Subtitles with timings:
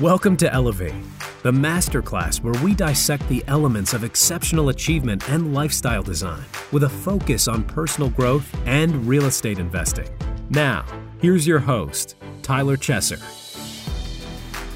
[0.00, 0.94] Welcome to Elevate,
[1.42, 6.88] the masterclass where we dissect the elements of exceptional achievement and lifestyle design with a
[6.88, 10.08] focus on personal growth and real estate investing.
[10.50, 10.84] Now,
[11.20, 13.18] here's your host, Tyler Chesser.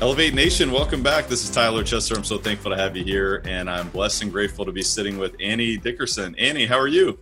[0.00, 1.28] Elevate Nation, welcome back.
[1.28, 2.16] This is Tyler Chesser.
[2.16, 5.18] I'm so thankful to have you here, and I'm blessed and grateful to be sitting
[5.18, 6.34] with Annie Dickerson.
[6.34, 7.20] Annie, how are you?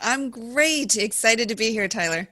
[0.00, 0.96] I'm great.
[0.96, 2.28] Excited to be here, Tyler.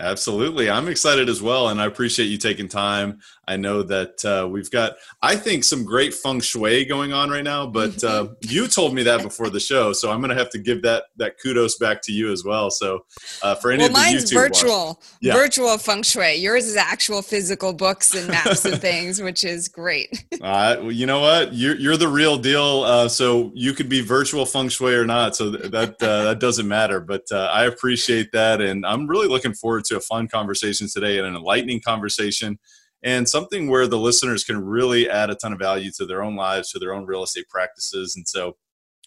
[0.00, 0.70] Absolutely.
[0.70, 1.68] I'm excited as well.
[1.68, 3.20] And I appreciate you taking time.
[3.46, 4.92] I know that uh, we've got,
[5.22, 9.02] I think, some great feng shui going on right now, but uh, you told me
[9.02, 9.92] that before the show.
[9.92, 12.70] So I'm going to have to give that, that kudos back to you as well.
[12.70, 13.04] So
[13.42, 15.34] uh, for any well, of the mine's YouTube virtual, yeah.
[15.34, 16.36] virtual feng shui.
[16.36, 20.24] Yours is actual physical books and maps and things, which is great.
[20.40, 21.52] well, you know what?
[21.52, 22.84] You're, you're the real deal.
[22.84, 25.34] Uh, so you could be virtual feng shui or not.
[25.34, 27.00] So that, uh, that doesn't matter.
[27.00, 28.60] But uh, I appreciate that.
[28.60, 32.58] And I'm really looking forward to to a fun conversation today and an enlightening conversation
[33.02, 36.36] and something where the listeners can really add a ton of value to their own
[36.36, 38.14] lives, to their own real estate practices.
[38.16, 38.56] And so,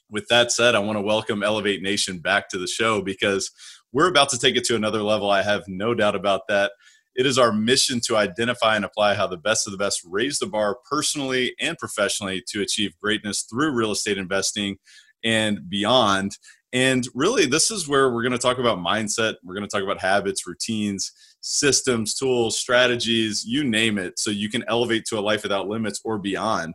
[0.10, 3.50] with that said, I want to welcome Elevate Nation back to the show because
[3.92, 5.30] we're about to take it to another level.
[5.30, 6.72] I have no doubt about that.
[7.16, 10.40] It is our mission to identify and apply how the best of the best raise
[10.40, 14.78] the bar personally and professionally to achieve greatness through real estate investing
[15.24, 16.38] and beyond.
[16.74, 19.36] And really, this is where we're going to talk about mindset.
[19.44, 24.50] We're going to talk about habits, routines, systems, tools, strategies, you name it, so you
[24.50, 26.74] can elevate to a life without limits or beyond.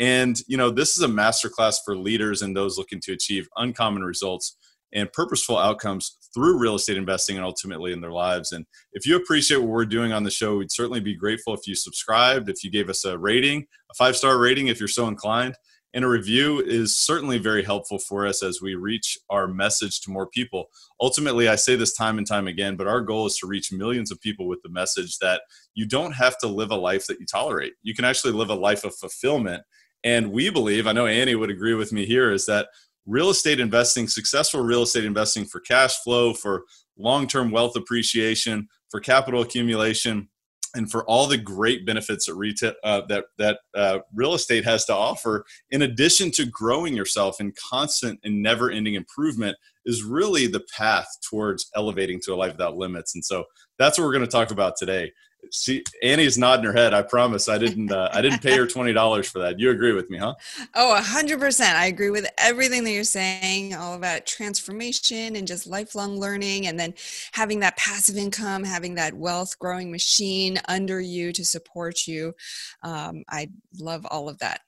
[0.00, 4.02] And, you know, this is a masterclass for leaders and those looking to achieve uncommon
[4.02, 4.56] results
[4.92, 8.50] and purposeful outcomes through real estate investing and ultimately in their lives.
[8.50, 11.66] And if you appreciate what we're doing on the show, we'd certainly be grateful if
[11.66, 15.06] you subscribed, if you gave us a rating, a five star rating if you're so
[15.06, 15.54] inclined
[15.94, 20.10] and a review is certainly very helpful for us as we reach our message to
[20.10, 20.66] more people.
[21.00, 24.10] Ultimately, I say this time and time again, but our goal is to reach millions
[24.10, 25.42] of people with the message that
[25.74, 27.74] you don't have to live a life that you tolerate.
[27.82, 29.62] You can actually live a life of fulfillment.
[30.04, 32.68] And we believe, I know Annie would agree with me here, is that
[33.06, 36.64] real estate investing, successful real estate investing for cash flow, for
[36.98, 40.28] long term wealth appreciation, for capital accumulation,
[40.76, 44.84] and for all the great benefits that retail uh, that that uh, real estate has
[44.84, 50.64] to offer, in addition to growing yourself in constant and never-ending improvement, is really the
[50.76, 53.14] path towards elevating to a life without limits.
[53.14, 53.44] And so
[53.78, 55.12] that's what we're going to talk about today.
[55.50, 56.94] See, Annie's nodding her head.
[56.94, 57.48] I promise.
[57.48, 57.90] I didn't.
[57.90, 59.58] Uh, I didn't pay her twenty dollars for that.
[59.58, 60.34] You agree with me, huh?
[60.74, 61.76] Oh, a hundred percent.
[61.76, 63.74] I agree with everything that you're saying.
[63.74, 66.94] All about transformation and just lifelong learning, and then
[67.32, 72.34] having that passive income, having that wealth growing machine under you to support you.
[72.82, 74.60] Um, I love all of that.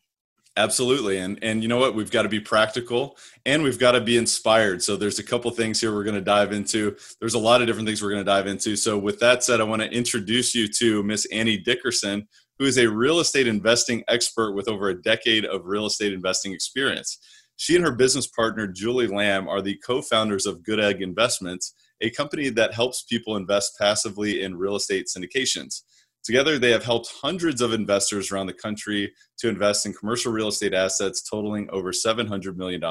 [0.58, 1.18] Absolutely.
[1.18, 1.94] And and you know what?
[1.94, 4.82] We've got to be practical and we've got to be inspired.
[4.82, 6.96] So there's a couple things here we're going to dive into.
[7.20, 8.74] There's a lot of different things we're going to dive into.
[8.74, 12.26] So with that said, I want to introduce you to Miss Annie Dickerson,
[12.58, 16.52] who is a real estate investing expert with over a decade of real estate investing
[16.52, 17.18] experience.
[17.56, 22.10] She and her business partner Julie Lamb are the co-founders of Good Egg Investments, a
[22.10, 25.82] company that helps people invest passively in real estate syndications.
[26.24, 30.48] Together, they have helped hundreds of investors around the country to invest in commercial real
[30.48, 32.82] estate assets totaling over $700 million.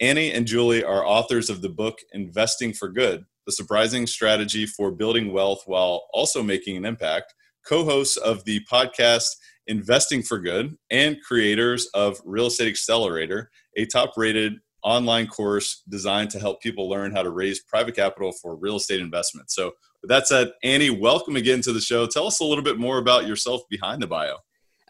[0.00, 4.90] Annie and Julie are authors of the book Investing for Good The Surprising Strategy for
[4.90, 7.34] Building Wealth While Also Making an Impact,
[7.66, 9.28] co hosts of the podcast
[9.66, 16.30] Investing for Good, and creators of Real Estate Accelerator, a top rated online course designed
[16.30, 19.50] to help people learn how to raise private capital for real estate investment.
[19.50, 19.72] So,
[20.02, 22.06] with that said, Annie, welcome again to the show.
[22.06, 24.36] Tell us a little bit more about yourself behind the bio.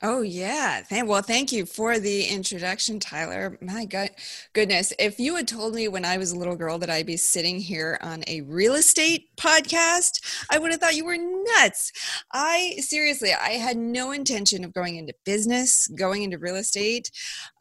[0.05, 0.83] Oh yeah.
[1.05, 3.57] well, thank you for the introduction, Tyler.
[3.61, 4.11] My God,
[4.53, 4.93] goodness.
[4.99, 7.61] If you had told me when I was a little girl that I'd be sitting
[7.61, 11.93] here on a real estate podcast, I would have thought you were nuts.
[12.33, 17.09] I seriously, I had no intention of going into business, going into real estate.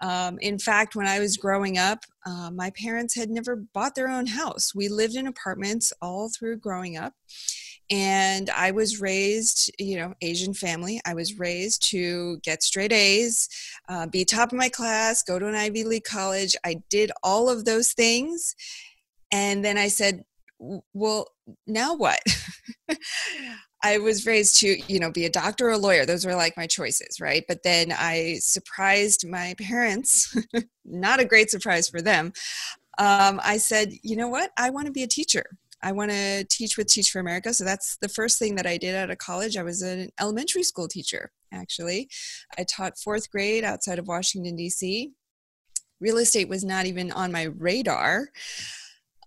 [0.01, 4.09] Um, in fact, when I was growing up, uh, my parents had never bought their
[4.09, 4.73] own house.
[4.73, 7.13] We lived in apartments all through growing up
[7.91, 10.99] and i was raised you know asian family.
[11.05, 13.49] I was raised to get straight a's
[13.89, 16.55] uh, be top of my class go to an ivy league college.
[16.65, 18.55] I did all of those things.
[19.31, 20.23] And then i said
[20.93, 21.27] well
[21.67, 22.19] now what?
[23.83, 26.05] I was raised to you know be a doctor or a lawyer.
[26.05, 27.43] Those were like my choices right?
[27.47, 30.35] But then i surprised my parents.
[30.85, 32.33] Not a great surprise for them.
[32.97, 34.51] Um, i said you know what?
[34.57, 35.45] I want to be a teacher
[35.83, 37.53] I want to teach with Teach for America.
[37.53, 39.57] So that's the first thing that I did out of college.
[39.57, 42.09] I was an elementary school teacher, actually.
[42.57, 45.11] I taught fourth grade outside of Washington, D.C.
[45.99, 48.29] Real estate was not even on my radar.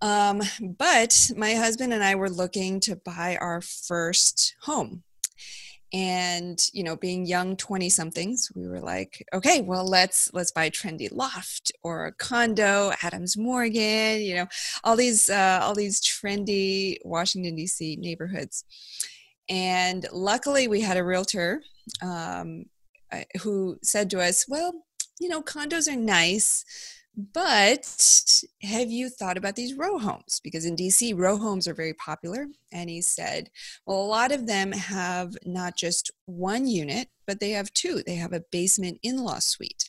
[0.03, 5.04] Um, but my husband and I were looking to buy our first home.
[5.93, 10.65] And you know being young 20 somethings we were like okay well let's let's buy
[10.65, 14.47] a trendy loft or a condo adams morgan you know
[14.83, 18.65] all these uh, all these trendy washington d.c neighborhoods.
[19.49, 21.63] And luckily we had a realtor
[22.01, 22.65] um,
[23.13, 24.73] uh, who said to us well
[25.21, 26.65] you know condos are nice
[27.17, 30.41] but have you thought about these row homes?
[30.43, 32.47] Because in DC, row homes are very popular.
[32.73, 33.51] And he said,
[33.87, 38.03] well, a lot of them have not just one unit, but they have two.
[38.03, 39.89] They have a basement in law suite.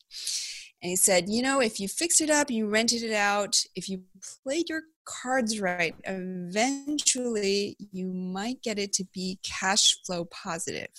[0.84, 3.90] And he said, you know, if you fixed it up, you rented it out, if
[3.90, 4.04] you
[4.44, 10.90] played your cards right, eventually you might get it to be cash flow positive.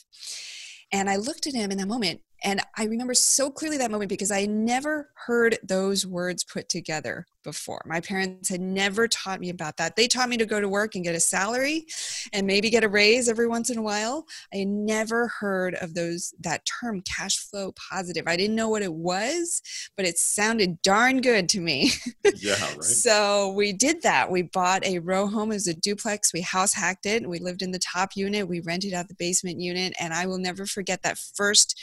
[0.91, 4.09] And I looked at him in that moment and I remember so clearly that moment
[4.09, 7.81] because I never heard those words put together before.
[7.87, 9.97] My parents had never taught me about that.
[9.97, 11.87] They taught me to go to work and get a salary
[12.33, 14.27] and maybe get a raise every once in a while.
[14.53, 18.25] I never heard of those that term cash flow positive.
[18.27, 19.63] I didn't know what it was,
[19.97, 21.93] but it sounded darn good to me.
[22.39, 22.83] Yeah, right.
[22.83, 24.31] so we did that.
[24.31, 26.33] We bought a row home as a duplex.
[26.33, 27.27] We house hacked it.
[27.27, 28.49] We lived in the top unit.
[28.49, 31.81] We rented out the basement unit and I will never forget that first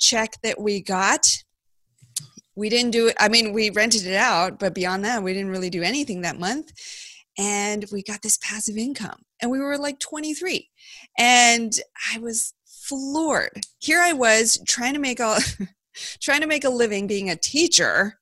[0.00, 1.44] check that we got.
[2.56, 5.50] We didn't do it i mean we rented it out but beyond that we didn't
[5.50, 6.72] really do anything that month.
[7.38, 10.68] And we got this passive income and we were like 23
[11.18, 11.72] and
[12.12, 13.66] i was floored.
[13.78, 15.38] Here i was trying to make a
[16.20, 18.18] trying to make a living being a teacher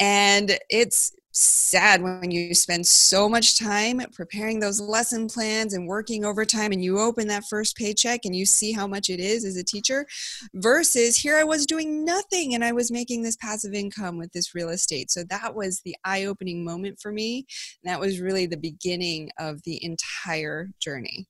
[0.00, 6.24] and it's sad when you spend so much time preparing those lesson plans and working
[6.24, 9.56] overtime and you open that first paycheck and you see how much it is as
[9.56, 10.06] a teacher
[10.54, 14.54] versus here I was doing nothing and I was making this passive income with this
[14.54, 15.10] real estate.
[15.10, 17.46] So that was the eye-opening moment for me.
[17.82, 21.28] And That was really the beginning of the entire journey.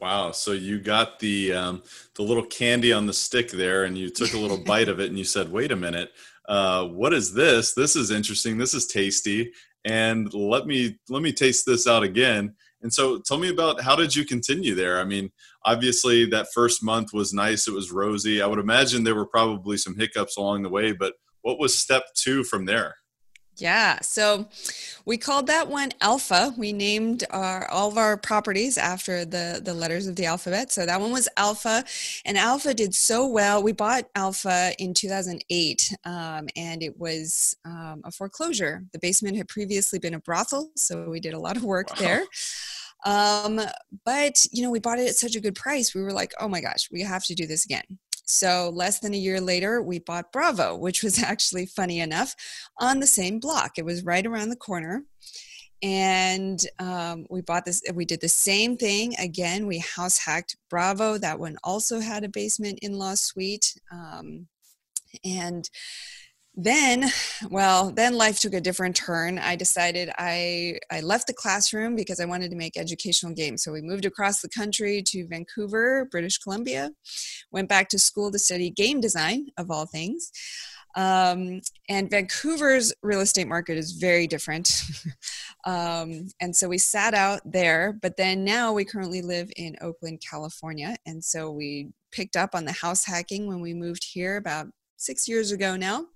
[0.00, 0.32] Wow!
[0.32, 1.82] So you got the um,
[2.16, 5.10] the little candy on the stick there, and you took a little bite of it,
[5.10, 6.10] and you said, "Wait a minute!
[6.48, 7.72] Uh, what is this?
[7.74, 8.58] This is interesting.
[8.58, 9.52] This is tasty.
[9.84, 12.54] And let me let me taste this out again.
[12.82, 15.00] And so tell me about how did you continue there?
[15.00, 15.30] I mean,
[15.64, 17.68] obviously that first month was nice.
[17.68, 18.42] It was rosy.
[18.42, 22.04] I would imagine there were probably some hiccups along the way, but what was step
[22.14, 22.96] two from there?
[23.58, 23.98] Yeah.
[24.00, 24.48] So
[25.04, 26.54] we called that one Alpha.
[26.56, 30.72] We named our, all of our properties after the, the letters of the alphabet.
[30.72, 31.84] So that one was Alpha.
[32.24, 33.62] And Alpha did so well.
[33.62, 38.84] We bought Alpha in 2008 um, and it was um, a foreclosure.
[38.92, 40.70] The basement had previously been a brothel.
[40.76, 41.96] So we did a lot of work wow.
[41.98, 42.24] there.
[43.04, 43.60] Um,
[44.04, 45.94] but, you know, we bought it at such a good price.
[45.94, 47.98] We were like, oh my gosh, we have to do this again.
[48.24, 52.34] So, less than a year later, we bought Bravo, which was actually funny enough
[52.78, 53.72] on the same block.
[53.78, 55.04] It was right around the corner.
[55.82, 59.16] And um, we bought this, we did the same thing.
[59.18, 61.18] Again, we house hacked Bravo.
[61.18, 63.74] That one also had a basement in law suite.
[63.90, 64.46] Um,
[65.24, 65.68] and
[66.54, 67.10] then
[67.50, 69.38] well then life took a different turn.
[69.38, 73.62] I decided i i left the classroom because i wanted to make educational games.
[73.62, 76.90] So we moved across the country to vancouver british columbia
[77.50, 80.30] went back to school to study game design of all things.
[80.94, 84.82] Um, and vancouver's real estate market is very different.
[85.64, 90.20] Um, and so we sat out there but then now we currently live in oakland
[90.28, 90.96] california.
[91.06, 94.66] And so we picked up on the house hacking when we moved here about
[95.02, 96.06] six years ago now.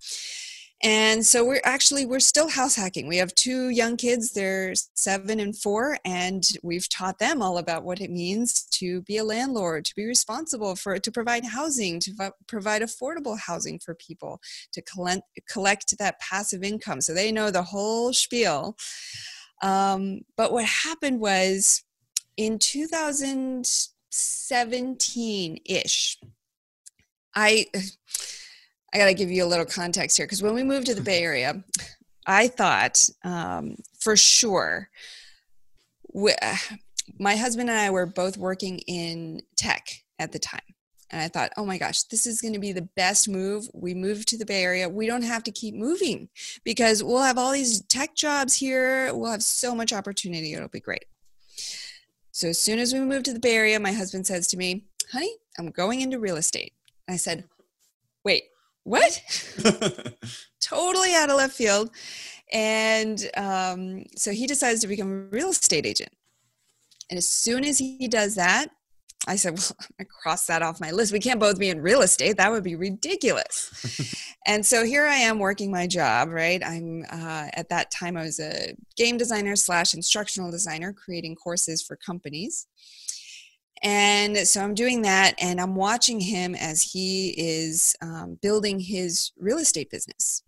[0.82, 3.08] And so we're actually we're still house hacking.
[3.08, 4.32] We have two young kids.
[4.32, 9.16] They're seven and four and we've taught them all about what it means to be
[9.16, 14.38] a landlord to be responsible for to provide housing to provide affordable housing for people
[14.72, 17.00] to collect collect that passive income.
[17.00, 18.76] So they know the whole spiel.
[19.62, 21.84] Um, but what happened was
[22.36, 26.18] in 2017 ish
[27.34, 27.64] i
[28.96, 31.02] I got to give you a little context here because when we moved to the
[31.02, 31.62] Bay Area,
[32.26, 34.88] I thought um, for sure.
[36.14, 36.56] We, uh,
[37.18, 39.86] my husband and I were both working in tech
[40.18, 40.62] at the time.
[41.10, 43.68] And I thought, oh my gosh, this is going to be the best move.
[43.74, 44.88] We moved to the Bay Area.
[44.88, 46.30] We don't have to keep moving
[46.64, 49.14] because we'll have all these tech jobs here.
[49.14, 50.54] We'll have so much opportunity.
[50.54, 51.04] It'll be great.
[52.32, 54.86] So as soon as we moved to the Bay Area, my husband says to me,
[55.12, 56.72] honey, I'm going into real estate.
[57.06, 57.44] I said,
[58.24, 58.44] wait,
[58.86, 59.20] what?
[60.60, 61.90] totally out of left field.
[62.52, 66.10] And um, so he decides to become a real estate agent.
[67.10, 68.68] And as soon as he does that,
[69.26, 71.12] I said, well, I cross that off my list.
[71.12, 72.36] We can't both be in real estate.
[72.36, 74.14] That would be ridiculous.
[74.46, 76.62] and so here I am working my job, right?
[76.64, 81.82] I'm uh, at that time, I was a game designer slash instructional designer creating courses
[81.82, 82.68] for companies.
[83.82, 89.32] And so I'm doing that and I'm watching him as he is um, building his
[89.38, 90.42] real estate business.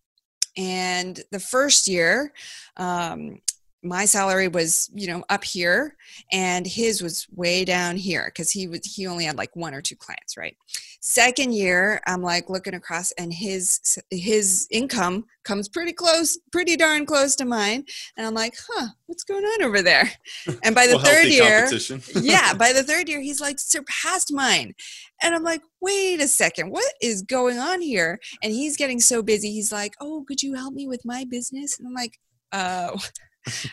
[0.57, 2.33] And the first year,
[2.77, 3.41] um,
[3.83, 5.95] my salary was you know up here
[6.33, 9.81] and his was way down here because he was he only had like one or
[9.81, 10.57] two clients right?
[11.01, 17.07] Second year i'm like looking across and his his income comes pretty close pretty darn
[17.07, 17.85] close to mine.
[18.17, 20.11] And i'm like huh what's going on over there?
[20.65, 21.69] And by the well, third year
[22.21, 24.75] yeah by the third year he's like surpassed mine.
[25.23, 28.19] And i'm like wait a second what is going on here?
[28.43, 31.79] And he's getting so busy he's like oh could you help me with my business?
[31.79, 32.19] And i'm like
[32.51, 32.99] uh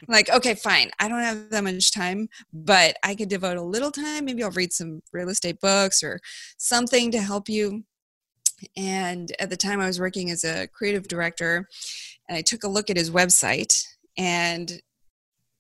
[0.07, 0.91] like, okay, fine.
[0.99, 4.25] I don't have that much time, but I could devote a little time.
[4.25, 6.19] Maybe I'll read some real estate books or
[6.57, 7.83] something to help you.
[8.77, 11.67] And at the time, I was working as a creative director,
[12.27, 13.83] and I took a look at his website.
[14.17, 14.81] And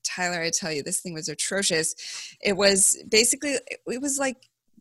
[0.05, 1.95] Tyler, I tell you, this thing was atrocious.
[2.41, 3.55] It was basically,
[3.87, 4.37] it was like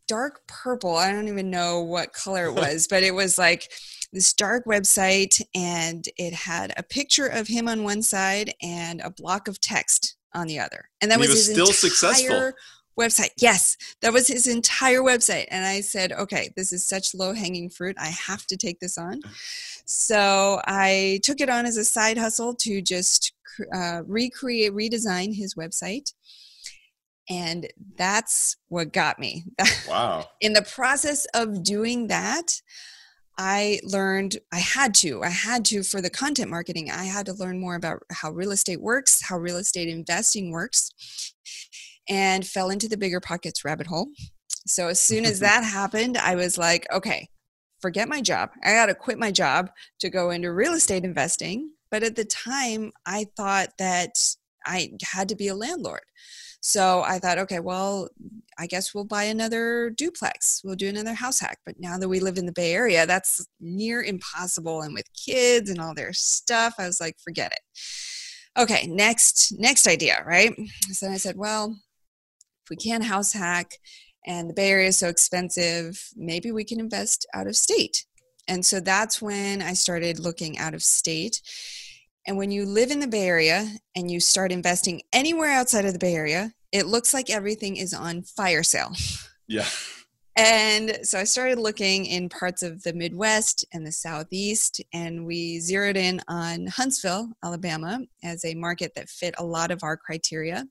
[0.06, 0.94] dark purple.
[0.94, 3.70] I don't even know what color it was, but it was like
[4.14, 9.10] this dark website and it had a picture of him on one side and a
[9.10, 10.88] block of text on the other.
[11.00, 12.52] And that and was, was, his still entire successful
[12.98, 13.30] website.
[13.38, 15.46] Yes, that was his entire website.
[15.50, 17.96] And I said, okay, this is such low hanging fruit.
[17.98, 19.20] I have to take this on.
[19.84, 23.32] So I took it on as a side hustle to just
[23.74, 26.12] uh, recreate, redesign his website.
[27.28, 27.66] And
[27.96, 29.44] that's what got me.
[29.88, 30.28] Wow.
[30.40, 32.60] In the process of doing that,
[33.36, 37.32] I learned I had to, I had to for the content marketing, I had to
[37.32, 40.90] learn more about how real estate works, how real estate investing works,
[42.08, 44.08] and fell into the BiggerPockets rabbit hole.
[44.66, 47.28] So as soon as that happened, I was like, okay,
[47.80, 48.50] forget my job.
[48.64, 51.70] I got to quit my job to go into real estate investing.
[51.90, 54.18] But at the time, I thought that
[54.66, 56.00] I had to be a landlord.
[56.60, 58.08] So I thought, okay, well,
[58.58, 60.60] I guess we'll buy another duplex.
[60.64, 61.58] We'll do another house hack.
[61.64, 64.82] But now that we live in the Bay Area, that's near impossible.
[64.82, 67.60] And with kids and all their stuff, I was like, forget it.
[68.56, 70.54] Okay, next next idea, right?
[70.92, 71.76] So I said, well,
[72.64, 73.72] if we can't house hack
[74.26, 78.06] and the Bay Area is so expensive, maybe we can invest out of state.
[78.46, 81.40] And so that's when I started looking out of state
[82.26, 85.92] and when you live in the Bay Area and you start investing anywhere outside of
[85.92, 88.92] the Bay Area, it looks like everything is on fire sale.
[89.46, 89.66] Yeah.
[90.38, 95.60] And so I started looking in parts of the Midwest and the Southeast, and we
[95.60, 100.64] zeroed in on Huntsville, Alabama, as a market that fit a lot of our criteria.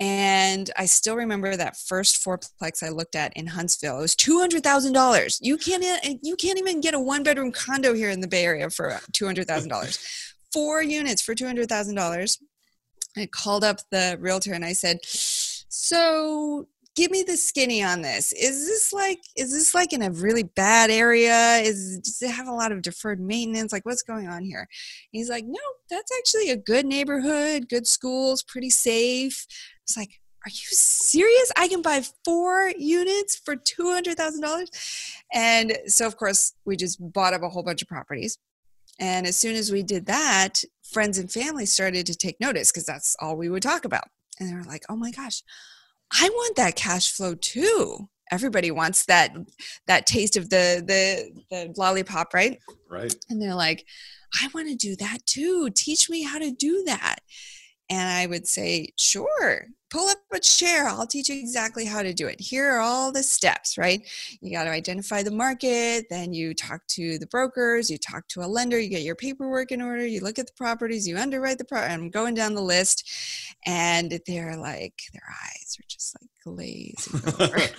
[0.00, 4.00] And I still remember that first fourplex I looked at in Huntsville.
[4.00, 5.38] It was two hundred thousand dollars.
[5.40, 8.68] You can't you can't even get a one bedroom condo here in the Bay Area
[8.68, 9.98] for two hundred thousand dollars.
[10.52, 12.38] Four units for two hundred thousand dollars.
[13.16, 18.32] I called up the realtor and I said, "So give me the skinny on this.
[18.32, 21.58] Is this like is this like in a really bad area?
[21.58, 23.72] Is does it have a lot of deferred maintenance?
[23.72, 24.68] Like what's going on here?"
[25.12, 29.46] He's like, "No, that's actually a good neighborhood, good schools, pretty safe."
[29.84, 31.50] It's like, are you serious?
[31.56, 34.68] I can buy four units for $200,000?
[35.32, 38.38] And so, of course, we just bought up a whole bunch of properties.
[38.98, 42.86] And as soon as we did that, friends and family started to take notice because
[42.86, 44.04] that's all we would talk about.
[44.38, 45.42] And they were like, oh my gosh,
[46.12, 48.08] I want that cash flow too.
[48.30, 49.36] Everybody wants that
[49.86, 52.58] that taste of the the the lollipop, right?
[52.90, 53.14] Right.
[53.28, 53.86] And they're like,
[54.40, 55.70] I want to do that too.
[55.70, 57.18] Teach me how to do that.
[57.88, 60.88] And I would say, sure, pull up a chair.
[60.88, 62.40] I'll teach you exactly how to do it.
[62.40, 64.06] Here are all the steps, right?
[64.40, 68.40] You got to identify the market, then you talk to the brokers, you talk to
[68.40, 71.58] a lender, you get your paperwork in order, you look at the properties, you underwrite
[71.58, 71.94] the property.
[71.94, 73.08] I'm going down the list,
[73.64, 77.58] and they're like, their eyes are just like glazing over.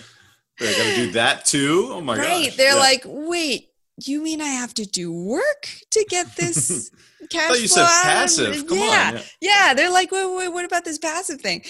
[0.58, 1.88] They're gonna do that too.
[1.92, 2.22] Oh my god!
[2.22, 2.44] Right?
[2.46, 2.56] Gosh.
[2.56, 2.80] They're yeah.
[2.80, 3.68] like, wait,
[4.06, 6.90] you mean I have to do work to get this
[7.30, 7.56] cash flow?
[7.56, 8.66] you said passive.
[8.66, 8.84] Come yeah.
[8.84, 9.14] on.
[9.14, 9.22] Yeah.
[9.40, 9.74] yeah.
[9.74, 11.64] They're like, wait, wait, what about this passive thing?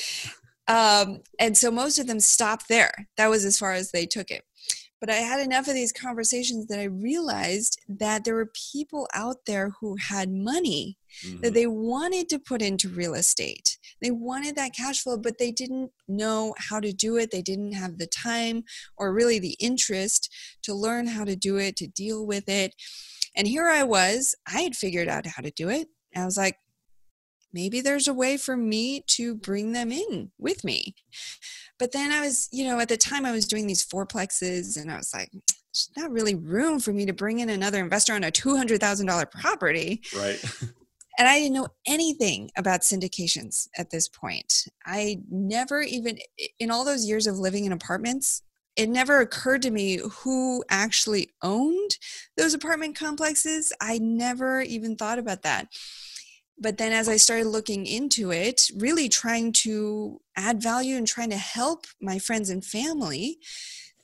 [0.68, 2.92] Um, and so most of them stopped there.
[3.16, 4.42] That was as far as they took it.
[5.00, 9.46] But I had enough of these conversations that I realized that there were people out
[9.46, 11.40] there who had money mm-hmm.
[11.40, 13.78] that they wanted to put into real estate.
[14.02, 17.30] They wanted that cash flow, but they didn't know how to do it.
[17.30, 18.64] They didn't have the time
[18.96, 22.74] or really the interest to learn how to do it, to deal with it.
[23.36, 25.88] And here I was, I had figured out how to do it.
[26.16, 26.56] I was like,
[27.52, 30.94] maybe there's a way for me to bring them in with me.
[31.78, 34.90] But then I was, you know, at the time I was doing these fourplexes and
[34.90, 38.24] I was like, there's not really room for me to bring in another investor on
[38.24, 40.02] a $200,000 property.
[40.16, 40.42] Right.
[41.18, 44.66] and I didn't know anything about syndications at this point.
[44.84, 46.18] I never even,
[46.58, 48.42] in all those years of living in apartments,
[48.78, 51.98] it never occurred to me who actually owned
[52.36, 53.72] those apartment complexes.
[53.80, 55.66] I never even thought about that.
[56.60, 61.30] But then as I started looking into it, really trying to add value and trying
[61.30, 63.38] to help my friends and family,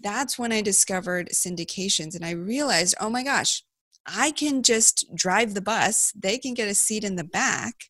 [0.01, 2.15] that's when I discovered syndications.
[2.15, 3.63] And I realized, oh my gosh,
[4.07, 7.85] I can just drive the bus, they can get a seat in the back,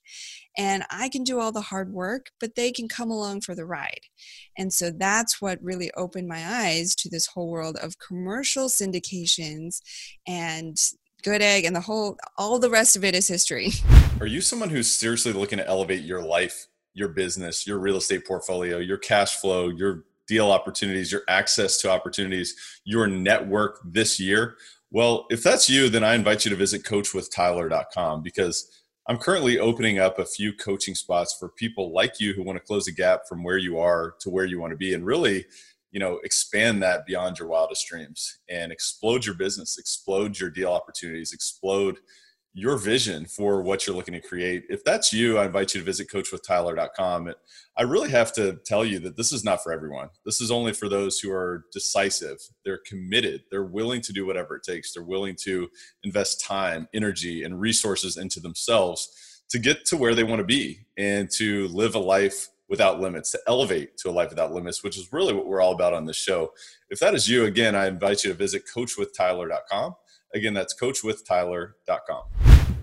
[0.57, 3.67] and I can do all the hard work, but they can come along for the
[3.67, 4.03] ride.
[4.57, 9.81] And so that's what really opened my eyes to this whole world of commercial syndications
[10.27, 10.79] and
[11.25, 13.71] good egg and the whole all the rest of it is history.
[14.21, 18.27] Are you someone who's seriously looking to elevate your life, your business, your real estate
[18.27, 22.55] portfolio, your cash flow, your deal opportunities, your access to opportunities,
[22.85, 24.57] your network this year?
[24.91, 28.71] Well, if that's you, then I invite you to visit coachwithtyler.com because
[29.09, 32.65] I'm currently opening up a few coaching spots for people like you who want to
[32.65, 35.47] close the gap from where you are to where you want to be and really,
[35.95, 40.73] you know, expand that beyond your wildest dreams and explode your business, explode your deal
[40.73, 41.99] opportunities, explode
[42.53, 44.65] your vision for what you're looking to create.
[44.69, 47.33] If that's you, I invite you to visit coachwithtyler.com.
[47.79, 50.09] I really have to tell you that this is not for everyone.
[50.27, 52.39] This is only for those who are decisive.
[52.65, 53.43] They're committed.
[53.53, 54.93] They're willing to do whatever it takes.
[54.93, 55.69] They're willing to
[56.03, 60.87] invest time, energy, and resources into themselves to get to where they want to be
[60.99, 64.99] and to live a life without limits, to elevate to a life without limits, which
[64.99, 66.53] is really what we're all about on this show.
[66.91, 69.95] If that is you, again, I invite you to visit coachwithtyler.com
[70.35, 72.23] Again, that's coachwithtyler.com.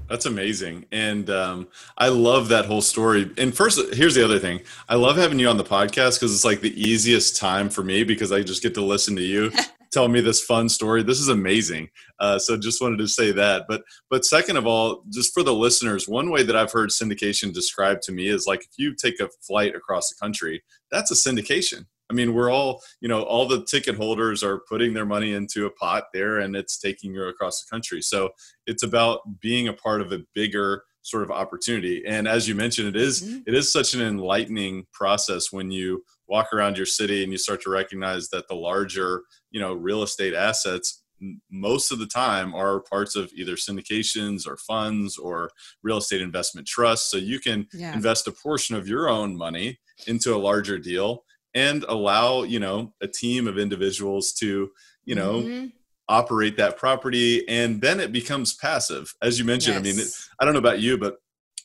[0.10, 0.86] That's amazing.
[0.91, 1.67] And um,
[1.98, 3.29] I love that whole story.
[3.38, 6.45] And first, here's the other thing I love having you on the podcast because it's
[6.45, 9.51] like the easiest time for me because I just get to listen to you
[9.91, 11.03] tell me this fun story.
[11.03, 11.89] This is amazing.
[12.19, 13.65] Uh, so just wanted to say that.
[13.67, 17.53] But but second of all, just for the listeners, one way that I've heard syndication
[17.53, 21.15] described to me is like if you take a flight across the country, that's a
[21.15, 21.86] syndication.
[22.12, 25.65] I mean, we're all, you know, all the ticket holders are putting their money into
[25.65, 28.01] a pot there and it's taking you across the country.
[28.01, 28.31] So
[28.67, 32.04] it's about being a part of a bigger sort of opportunity.
[32.06, 33.39] And as you mentioned, it is, mm-hmm.
[33.47, 37.62] it is such an enlightening process when you walk around your city and you start
[37.62, 41.03] to recognize that the larger, you know, real estate assets
[41.51, 45.51] most of the time are parts of either syndications or funds or
[45.83, 47.11] real estate investment trusts.
[47.11, 47.93] So you can yeah.
[47.93, 52.93] invest a portion of your own money into a larger deal and allow you know
[53.01, 54.69] a team of individuals to
[55.05, 55.65] you know mm-hmm.
[56.07, 59.93] operate that property and then it becomes passive as you mentioned yes.
[59.93, 60.07] i mean
[60.39, 61.17] i don't know about you but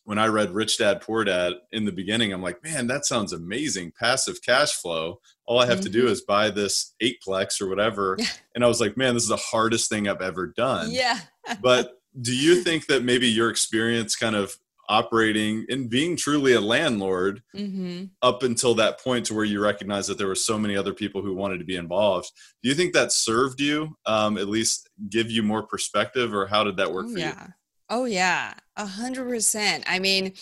[0.06, 3.32] when i read rich dad poor dad in the beginning i'm like man that sounds
[3.32, 5.84] amazing passive cash flow all i have mm-hmm.
[5.84, 6.12] to do mm-hmm.
[6.12, 8.16] is buy this eightplex or whatever
[8.54, 11.20] and i was like man this is the hardest thing i've ever done yeah
[11.60, 14.56] but do you think that maybe your experience kind of
[14.88, 18.04] operating and being truly a landlord mm-hmm.
[18.22, 21.22] up until that point to where you recognize that there were so many other people
[21.22, 22.30] who wanted to be involved
[22.62, 26.62] do you think that served you um, at least give you more perspective or how
[26.62, 27.46] did that work oh, for yeah.
[27.46, 27.52] you
[27.88, 30.32] oh yeah a hundred percent i mean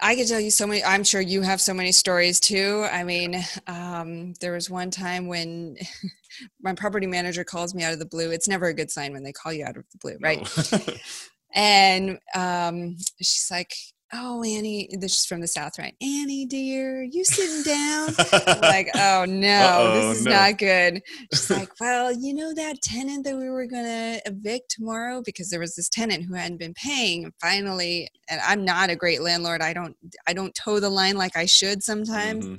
[0.00, 0.84] I could tell you so many.
[0.84, 2.86] I'm sure you have so many stories too.
[2.90, 5.76] I mean, um, there was one time when
[6.62, 8.30] my property manager calls me out of the blue.
[8.30, 10.48] It's never a good sign when they call you out of the blue, right?
[10.72, 10.94] No.
[11.54, 13.74] and um, she's like,
[14.12, 15.94] "Oh, Annie, this is from the South, right?
[16.00, 18.14] Annie, dear, you sitting down?"
[18.62, 20.30] like, "Oh no, Uh-oh, this is no.
[20.32, 25.22] not good." She's like, "Well, you know that tenant that we were gonna evict tomorrow
[25.24, 27.24] because there was this tenant who hadn't been paying.
[27.24, 29.60] And finally, and I'm not a great landlord.
[29.60, 32.44] I don't, I don't toe the line like I should sometimes.
[32.44, 32.54] Mm-hmm.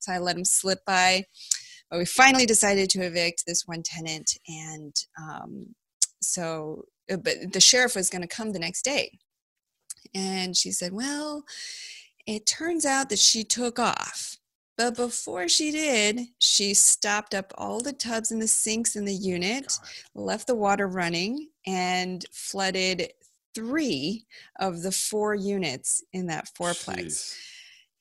[0.00, 1.24] So I let him slip by."
[1.90, 5.74] But we finally decided to evict this one tenant, and um,
[6.20, 9.18] so uh, but the sheriff was going to come the next day.
[10.14, 11.44] And she said, Well,
[12.26, 14.36] it turns out that she took off.
[14.76, 19.14] But before she did, she stopped up all the tubs and the sinks in the
[19.14, 19.76] unit,
[20.14, 20.22] God.
[20.22, 23.10] left the water running, and flooded
[23.54, 24.24] three
[24.60, 27.04] of the four units in that fourplex.
[27.04, 27.36] Jeez.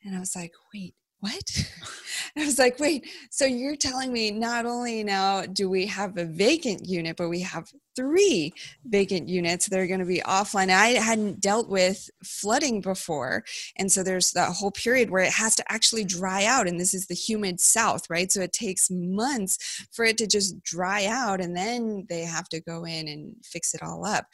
[0.03, 1.69] And I was like, wait, what?
[2.37, 6.25] I was like, wait, so you're telling me not only now do we have a
[6.25, 8.53] vacant unit, but we have three
[8.85, 10.69] vacant units that are going to be offline.
[10.69, 13.43] I hadn't dealt with flooding before.
[13.77, 16.67] And so there's that whole period where it has to actually dry out.
[16.67, 18.31] And this is the humid south, right?
[18.31, 21.41] So it takes months for it to just dry out.
[21.41, 24.27] And then they have to go in and fix it all up.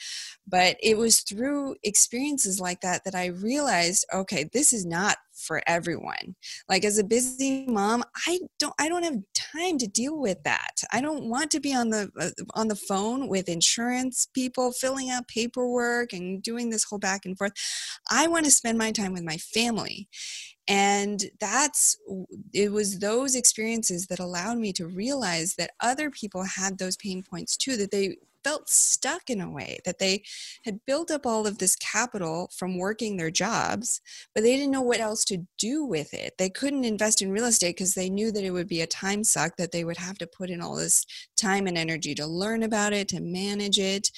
[0.46, 5.62] But it was through experiences like that that I realized okay, this is not for
[5.68, 6.36] everyone.
[6.70, 9.20] Like as a busy mom i don't i don't have
[9.54, 10.82] time to deal with that.
[10.92, 15.10] I don't want to be on the uh, on the phone with insurance people filling
[15.10, 17.54] out paperwork and doing this whole back and forth.
[18.10, 20.08] I want to spend my time with my family.
[20.68, 21.98] And that's
[22.54, 27.22] it was those experiences that allowed me to realize that other people had those pain
[27.22, 30.24] points too that they felt stuck in a way that they
[30.66, 34.02] had built up all of this capital from working their jobs
[34.34, 36.34] but they didn't know what else to do with it.
[36.38, 39.24] They couldn't invest in real estate because they knew that it would be a time
[39.24, 42.64] suck that they would have to put in all this time and energy to learn
[42.64, 44.10] about it to manage it.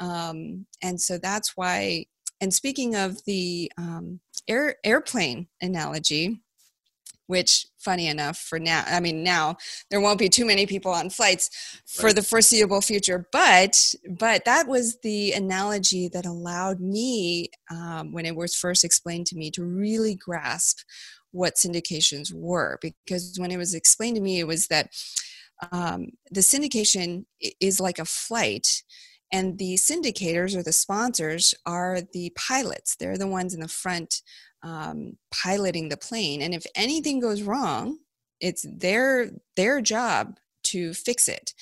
[0.00, 2.06] Um, and so that's why
[2.40, 6.40] and speaking of the um, air, airplane analogy,
[7.26, 9.56] which funny enough for now i mean now
[9.90, 12.16] there won't be too many people on flights for right.
[12.16, 18.36] the foreseeable future but but that was the analogy that allowed me um, when it
[18.36, 20.80] was first explained to me to really grasp
[21.30, 24.90] what syndications were because when it was explained to me it was that
[25.70, 27.24] um, the syndication
[27.60, 28.82] is like a flight
[29.32, 34.22] and the syndicators or the sponsors are the pilots they're the ones in the front
[34.62, 37.98] um, piloting the plane and if anything goes wrong
[38.40, 41.52] it's their their job to fix it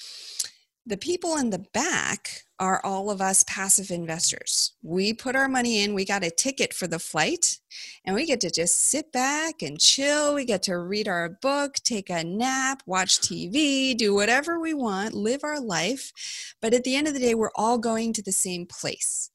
[0.86, 4.72] the people in the back are all of us passive investors.
[4.82, 7.58] We put our money in, we got a ticket for the flight,
[8.04, 10.34] and we get to just sit back and chill.
[10.34, 15.14] We get to read our book, take a nap, watch TV, do whatever we want,
[15.14, 16.12] live our life.
[16.60, 19.30] But at the end of the day, we're all going to the same place.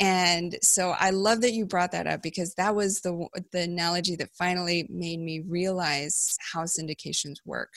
[0.00, 4.16] And so I love that you brought that up because that was the the analogy
[4.16, 7.70] that finally made me realize how syndications work.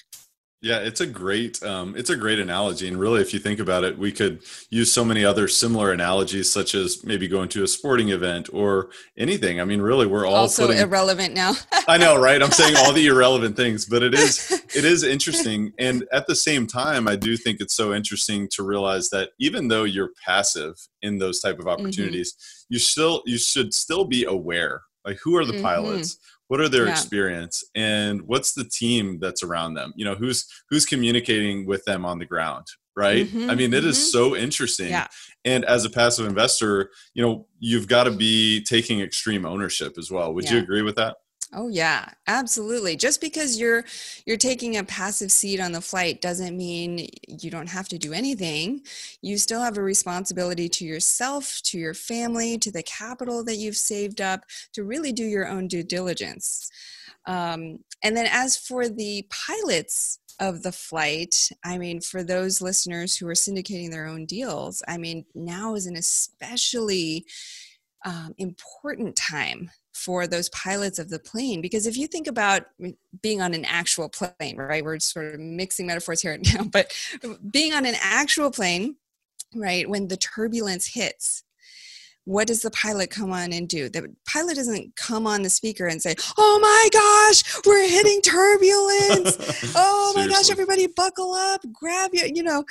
[0.60, 3.84] Yeah, it's a great um, it's a great analogy, and really, if you think about
[3.84, 4.42] it, we could
[4.72, 8.90] use so many other similar analogies, such as maybe going to a sporting event or
[9.16, 9.62] anything.
[9.62, 11.54] I mean, really, we're all also putting, irrelevant now.
[11.88, 12.42] I know, right?
[12.42, 16.36] I'm saying all the irrelevant things, but it is it is interesting, and at the
[16.36, 20.74] same time, I do think it's so interesting to realize that even though you're passive
[21.04, 21.82] in those type of mm-hmm.
[21.86, 22.74] opportunities, mm-hmm.
[22.74, 24.82] you still you should still be aware.
[25.06, 25.62] Like, who are the mm-hmm.
[25.62, 26.18] pilots?
[26.48, 26.92] What are their yeah.
[26.92, 32.06] experience and what's the team that's around them you know who's who's communicating with them
[32.06, 33.90] on the ground right mm-hmm, i mean it mm-hmm.
[33.90, 35.08] is so interesting yeah.
[35.46, 40.10] and as a passive investor you know you've got to be taking extreme ownership as
[40.12, 40.54] well would yeah.
[40.54, 41.18] you agree with that
[41.54, 42.98] Oh yeah, absolutely.
[42.98, 43.86] Just because you're
[44.26, 48.12] you're taking a passive seat on the flight doesn't mean you don't have to do
[48.12, 48.82] anything.
[49.22, 53.78] You still have a responsibility to yourself, to your family, to the capital that you've
[53.78, 56.70] saved up to really do your own due diligence.
[57.26, 63.16] Um, and then as for the pilots of the flight, I mean, for those listeners
[63.16, 67.26] who are syndicating their own deals, I mean, now is an especially
[68.06, 72.64] um, important time for those pilots of the plane because if you think about
[73.22, 76.94] being on an actual plane right we're sort of mixing metaphors here now but
[77.52, 78.96] being on an actual plane
[79.56, 81.44] right when the turbulence hits
[82.28, 83.88] what does the pilot come on and do?
[83.88, 89.72] The pilot doesn't come on the speaker and say, Oh my gosh, we're hitting turbulence.
[89.78, 92.66] oh my gosh, everybody buckle up, grab your, you know,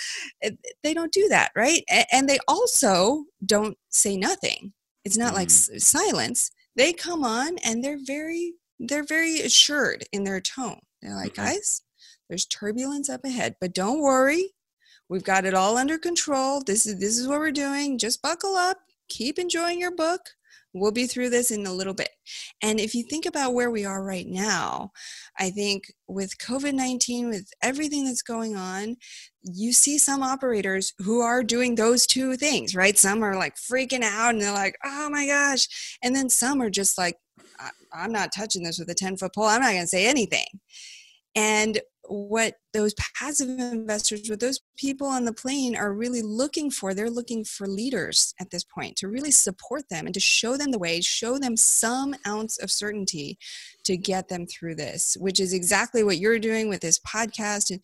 [0.83, 1.83] they don't do that, right?
[2.12, 4.75] And they also don't say nothing.
[5.07, 5.37] It's not mm.
[5.37, 10.81] like silence they come on and they're very they're very assured in their tone.
[11.03, 11.45] They're like mm-hmm.
[11.45, 11.83] guys
[12.29, 14.53] there's turbulence up ahead but don't worry.
[15.09, 16.62] We've got it all under control.
[16.65, 17.99] This is this is what we're doing.
[17.99, 18.79] Just buckle up.
[19.09, 20.21] Keep enjoying your book
[20.81, 22.11] we'll be through this in a little bit
[22.62, 24.91] and if you think about where we are right now
[25.39, 28.97] i think with covid-19 with everything that's going on
[29.49, 32.99] you see some operators who are doing those two things, right?
[32.99, 35.99] Some are like freaking out and they're like, oh my gosh.
[36.03, 37.17] And then some are just like,
[37.93, 39.45] I'm not touching this with a 10 foot pole.
[39.45, 40.47] I'm not going to say anything.
[41.35, 46.92] And what those passive investors, what those people on the plane are really looking for,
[46.92, 50.71] they're looking for leaders at this point to really support them and to show them
[50.71, 53.38] the way, show them some ounce of certainty
[53.85, 57.71] to get them through this, which is exactly what you're doing with this podcast.
[57.71, 57.81] And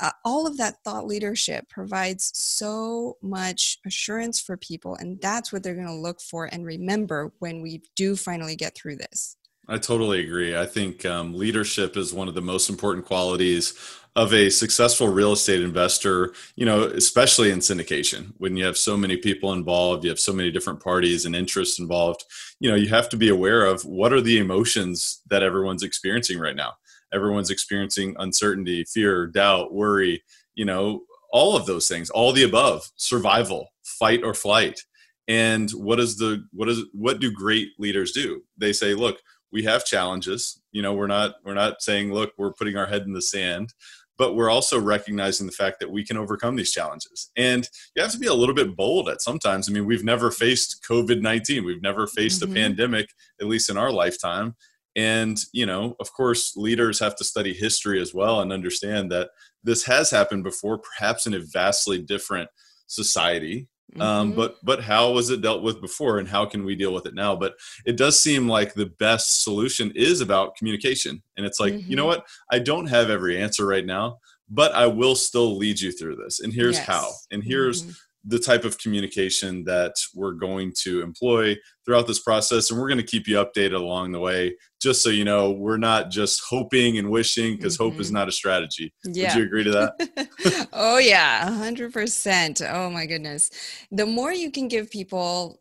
[0.00, 4.96] uh, all of that thought leadership provides so much assurance for people.
[4.96, 8.76] And that's what they're going to look for and remember when we do finally get
[8.76, 9.36] through this.
[9.68, 10.56] I totally agree.
[10.56, 13.74] I think um, leadership is one of the most important qualities
[14.14, 18.32] of a successful real estate investor, you know, especially in syndication.
[18.38, 21.78] When you have so many people involved, you have so many different parties and interests
[21.78, 22.24] involved,
[22.60, 26.38] you know, you have to be aware of what are the emotions that everyone's experiencing
[26.38, 26.72] right now.
[27.12, 30.22] Everyone's experiencing uncertainty, fear, doubt, worry,
[30.54, 34.80] you know, all of those things, all the above, survival, fight or flight.
[35.28, 38.42] And what is the what is what do great leaders do?
[38.56, 39.20] They say, look,
[39.52, 40.60] we have challenges.
[40.72, 43.74] You know, we're not we're not saying, look, we're putting our head in the sand,
[44.18, 47.30] but we're also recognizing the fact that we can overcome these challenges.
[47.36, 49.68] And you have to be a little bit bold at sometimes.
[49.68, 52.52] I mean, we've never faced COVID 19, we've never faced mm-hmm.
[52.52, 54.54] a pandemic, at least in our lifetime.
[54.94, 59.28] And, you know, of course, leaders have to study history as well and understand that
[59.62, 62.48] this has happened before, perhaps in a vastly different
[62.86, 63.68] society.
[63.94, 64.02] Um, mm-hmm.
[64.02, 67.06] Um, but but how was it dealt with before, and how can we deal with
[67.06, 67.36] it now?
[67.36, 71.90] But it does seem like the best solution is about communication, and it's like mm-hmm.
[71.90, 72.20] you know mm-hmm.
[72.20, 72.26] what?
[72.50, 74.18] I don't have every answer right now,
[74.50, 76.86] but I will still lead you through this, and here's yes.
[76.86, 77.92] how, and here's mm-hmm
[78.28, 82.98] the type of communication that we're going to employ throughout this process and we're going
[82.98, 86.98] to keep you updated along the way just so you know we're not just hoping
[86.98, 87.84] and wishing because mm-hmm.
[87.84, 88.16] hope is mm-hmm.
[88.16, 89.28] not a strategy yeah.
[89.28, 93.50] would you agree to that oh yeah 100% oh my goodness
[93.92, 95.60] the more you can give people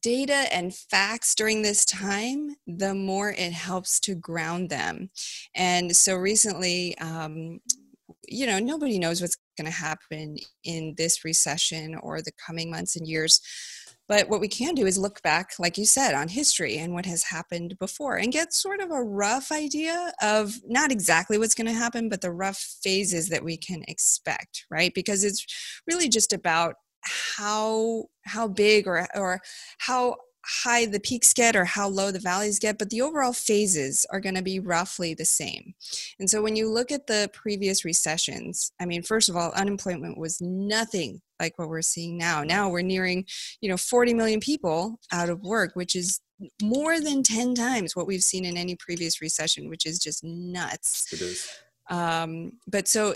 [0.00, 5.10] data and facts during this time, the more it helps to ground them.
[5.54, 7.60] And so recently, um,
[8.28, 12.96] you know, nobody knows what's going to happen in this recession or the coming months
[12.96, 13.40] and years.
[14.08, 17.06] But what we can do is look back, like you said, on history and what
[17.06, 21.66] has happened before and get sort of a rough idea of not exactly what's going
[21.66, 24.92] to happen, but the rough phases that we can expect, right?
[24.94, 25.44] Because it's
[25.88, 26.74] really just about
[27.36, 29.40] how how big or or
[29.78, 34.06] how high the peaks get or how low the valleys get, but the overall phases
[34.10, 35.74] are going to be roughly the same.
[36.18, 40.18] And so when you look at the previous recessions, I mean, first of all, unemployment
[40.18, 42.42] was nothing like what we're seeing now.
[42.42, 43.26] Now we're nearing,
[43.60, 46.20] you know, 40 million people out of work, which is
[46.62, 51.12] more than 10 times what we've seen in any previous recession, which is just nuts.
[51.12, 51.48] It is.
[51.88, 53.14] Um, but so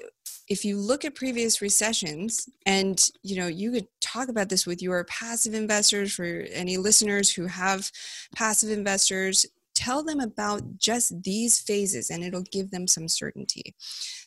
[0.51, 4.83] if you look at previous recessions and you know you could talk about this with
[4.83, 7.91] your passive investors for any listeners who have
[8.35, 13.75] passive investors tell them about just these phases and it'll give them some certainty.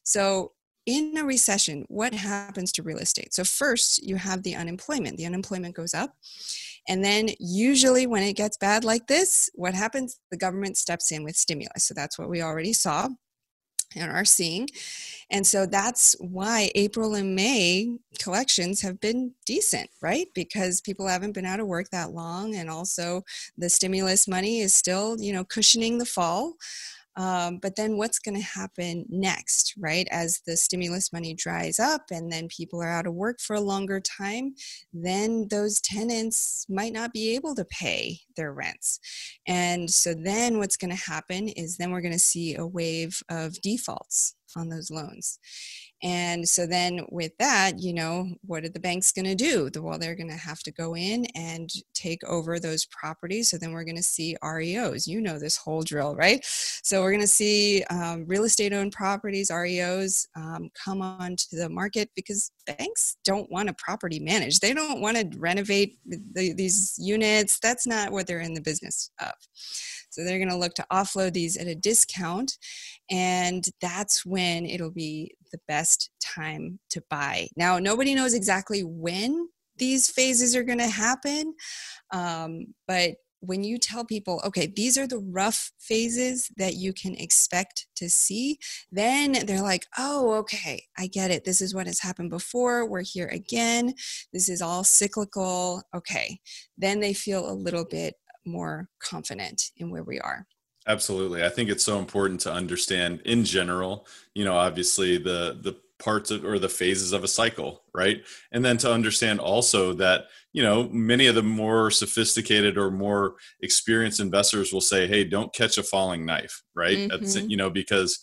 [0.04, 0.54] So
[0.86, 3.34] in a recession what happens to real estate?
[3.34, 5.18] So first you have the unemployment.
[5.18, 6.16] The unemployment goes up
[6.88, 10.20] and then usually when it gets bad like this what happens?
[10.32, 11.84] The government steps in with stimulus.
[11.84, 13.10] So that's what we already saw
[13.96, 14.68] and are seeing.
[15.30, 20.28] And so that's why April and May collections have been decent, right?
[20.34, 22.56] Because people haven't been out of work that long.
[22.56, 23.24] And also
[23.58, 26.54] the stimulus money is still, you know, cushioning the fall.
[27.16, 30.08] Um, but then what's going to happen next, right?
[30.12, 33.62] As the stimulus money dries up and then people are out of work for a
[33.62, 34.56] longer time,
[34.94, 39.00] then those tenants might not be able to pay their rents.
[39.48, 43.22] And so then what's going to happen is then we're going to see a wave
[43.30, 45.40] of defaults on those loans.
[46.04, 49.70] And so then with that, you know, what are the banks going to do?
[49.82, 53.50] Well, they're going to have to go in and take over those properties.
[53.50, 55.08] So then we're going to see REOs.
[55.08, 56.44] You know this whole drill, right?
[56.44, 61.70] So we're going to see um, real estate owned properties, REOs, um, come onto the
[61.70, 64.62] market because banks don't want a property managed.
[64.62, 67.60] They don't want to renovate the, these units.
[67.64, 69.34] That's not what they're in the business of.
[70.10, 72.58] So they're going to look to offload these at a discount.
[73.10, 77.48] And that's when it'll be the best time to buy.
[77.56, 81.54] Now, nobody knows exactly when these phases are going to happen.
[82.12, 87.14] Um, but when you tell people, okay, these are the rough phases that you can
[87.16, 88.58] expect to see,
[88.92, 91.44] then they're like, oh, okay, I get it.
[91.44, 92.90] This is what has happened before.
[92.90, 93.94] We're here again.
[94.32, 95.84] This is all cyclical.
[95.94, 96.40] Okay.
[96.78, 100.46] Then they feel a little bit more confident in where we are.
[100.88, 101.44] Absolutely.
[101.44, 106.32] I think it's so important to understand in general, you know, obviously the the parts
[106.32, 108.24] of or the phases of a cycle, right?
[108.52, 113.36] And then to understand also that, you know, many of the more sophisticated or more
[113.62, 116.98] experienced investors will say, "Hey, don't catch a falling knife," right?
[116.98, 117.08] Mm-hmm.
[117.10, 118.20] That's you know because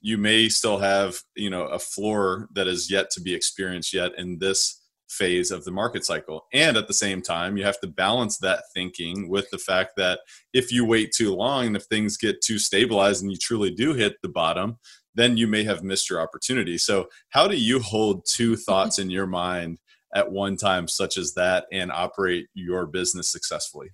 [0.00, 4.12] you may still have, you know, a floor that is yet to be experienced yet
[4.16, 6.46] in this phase of the market cycle.
[6.52, 10.20] And at the same time, you have to balance that thinking with the fact that
[10.52, 13.94] if you wait too long and if things get too stabilized and you truly do
[13.94, 14.78] hit the bottom,
[15.14, 16.76] then you may have missed your opportunity.
[16.78, 19.78] So, how do you hold two thoughts in your mind
[20.14, 23.88] at one time, such as that, and operate your business successfully?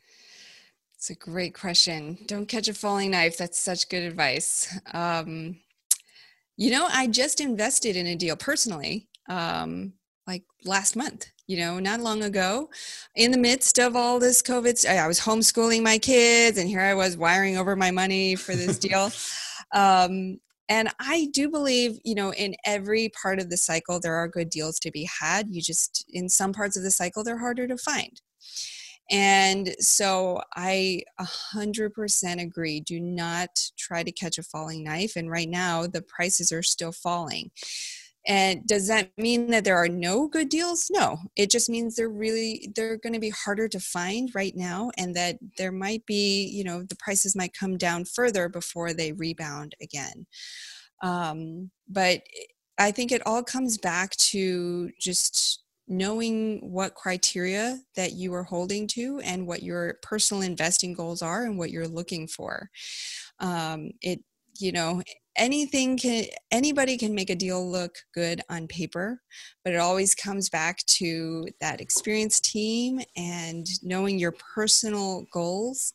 [0.97, 2.19] It's a great question.
[2.27, 3.37] Don't catch a falling knife.
[3.37, 4.73] That's such good advice.
[4.93, 5.61] Um,
[6.57, 9.95] you know, I just invested in a deal personally um,
[10.27, 12.69] like last month you know not long ago
[13.17, 16.95] in the midst of all this covid i was homeschooling my kids and here i
[16.95, 19.11] was wiring over my money for this deal
[19.75, 24.29] um, and i do believe you know in every part of the cycle there are
[24.29, 27.67] good deals to be had you just in some parts of the cycle they're harder
[27.67, 28.21] to find
[29.11, 32.81] And so I 100% agree.
[32.81, 35.17] Do not try to catch a falling knife.
[35.17, 37.51] And right now, the prices are still falling.
[38.27, 40.91] And does that mean that there are no good deals?
[40.93, 41.19] No.
[41.37, 45.15] It just means they're really they're going to be harder to find right now and
[45.17, 49.75] that there might be, you know, the prices might come down further before they rebound
[49.83, 50.27] again.
[51.03, 52.21] Um, but
[52.79, 58.87] I think it all comes back to just knowing what criteria that you are holding
[58.87, 62.71] to and what your personal investing goals are and what you're looking for
[63.41, 64.21] um, it
[64.59, 65.03] you know
[65.37, 69.21] anything can anybody can make a deal look good on paper
[69.65, 75.93] but it always comes back to that experienced team and knowing your personal goals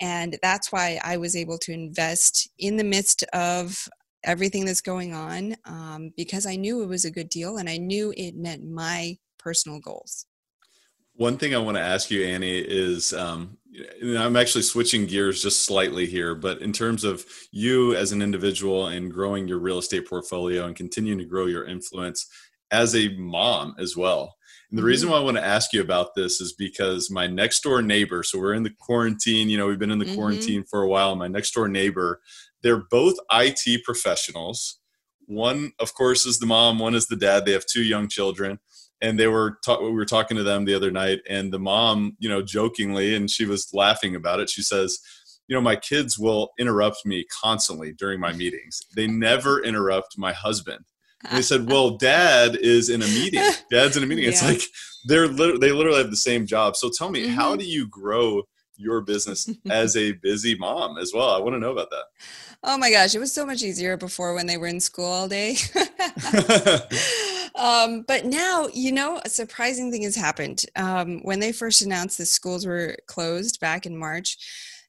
[0.00, 3.88] and that's why i was able to invest in the midst of
[4.24, 7.76] everything that's going on um, because i knew it was a good deal and i
[7.76, 10.26] knew it met my personal goals.
[11.16, 13.58] One thing I want to ask you, Annie, is um,
[14.02, 18.86] I'm actually switching gears just slightly here, but in terms of you as an individual
[18.86, 22.28] and growing your real estate portfolio and continuing to grow your influence
[22.70, 24.36] as a mom as well.
[24.70, 24.88] And the mm-hmm.
[24.88, 28.22] reason why I want to ask you about this is because my next door neighbor,
[28.22, 30.14] so we're in the quarantine, you know, we've been in the mm-hmm.
[30.14, 31.14] quarantine for a while.
[31.16, 32.20] My next door neighbor,
[32.62, 34.78] they're both IT professionals.
[35.26, 37.44] One, of course, is the mom, one is the dad.
[37.44, 38.58] They have two young children
[39.00, 42.16] and they were ta- we were talking to them the other night and the mom
[42.18, 45.00] you know jokingly and she was laughing about it she says
[45.48, 48.82] you know my kids will interrupt me constantly during my meetings.
[48.94, 50.84] They never interrupt my husband.
[51.24, 53.42] And they said well dad is in a meeting.
[53.70, 54.24] Dad's in a meeting.
[54.24, 54.30] Yeah.
[54.30, 54.62] it's like
[55.04, 56.76] they're li- they literally have the same job.
[56.76, 57.34] So tell me mm-hmm.
[57.34, 58.42] how do you grow
[58.76, 61.30] your business as a busy mom as well?
[61.30, 62.04] I want to know about that.
[62.62, 65.28] Oh my gosh it was so much easier before when they were in school all
[65.28, 65.56] day
[67.56, 70.64] um, but now, you know, a surprising thing has happened.
[70.76, 74.36] Um, when they first announced the schools were closed back in March,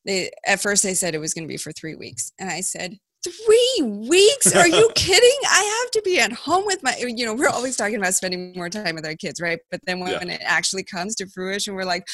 [0.06, 2.62] they at first they said it was going to be for three weeks, and I
[2.62, 2.99] said,
[3.31, 4.55] three weeks?
[4.55, 5.39] Are you kidding?
[5.47, 8.53] I have to be at home with my you know we're always talking about spending
[8.55, 9.59] more time with our kids right?
[9.71, 10.35] But then when, yeah.
[10.35, 12.07] it actually comes to fruition we're like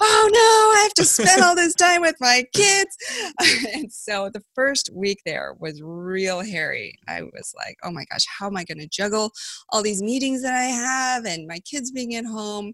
[0.00, 2.96] oh no i have to spend all this time with my kids.
[3.74, 6.98] And so the first week there was real hairy.
[7.08, 9.32] I was like oh my gosh how am i going to juggle
[9.70, 12.72] all these meetings that i have and my kids being at home?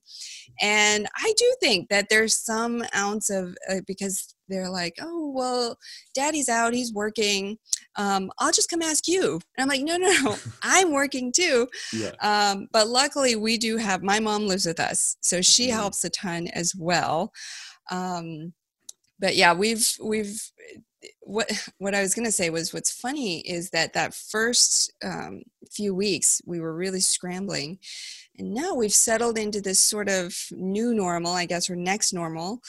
[0.61, 5.79] And i do think that there's some ounce of uh, because they're like, oh, well,
[6.15, 7.59] daddy's out, he's working.
[7.97, 9.41] Um, I'll just come ask you.
[9.57, 11.69] And I'm like, no, no, no, I'm working too.
[11.93, 12.13] Yeah.
[12.21, 15.79] Um, but luckily, we do have my mom lives with us, so she mm-hmm.
[15.79, 17.33] helps a ton as well.
[17.91, 18.53] Um,
[19.19, 20.41] but yeah, we've, we've,
[21.21, 25.43] what what I was going to say was what's funny is that that first um,
[25.71, 27.79] few weeks we were really scrambling,
[28.39, 32.61] and now we've settled into this sort of new normal, I guess, or next normal,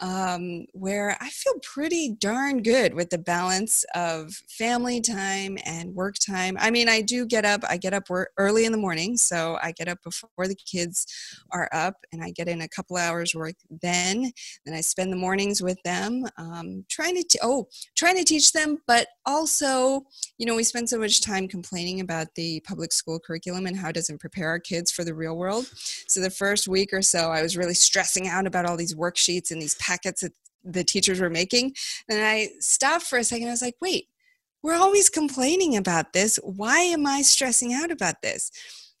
[0.00, 6.16] um, where I feel pretty darn good with the balance of family time and work
[6.18, 6.56] time.
[6.60, 8.04] I mean, I do get up, I get up
[8.36, 11.06] early in the morning, so I get up before the kids
[11.52, 14.32] are up and I get in a couple hours work then.
[14.64, 18.52] Then I spend the mornings with them, um, trying to, t- oh, trying to teach
[18.52, 20.04] them, but also,
[20.38, 23.88] you know, we spend so much time complaining about the public school curriculum and how
[23.88, 25.70] it doesn't prepare our kids for the real world.
[26.08, 29.50] So the first week or so, I was really stressing out about all these worksheets
[29.50, 30.32] and these packets that
[30.64, 31.74] the teachers were making.
[32.08, 33.48] And I stopped for a second.
[33.48, 34.08] I was like, wait,
[34.62, 36.38] we're always complaining about this.
[36.42, 38.50] Why am I stressing out about this?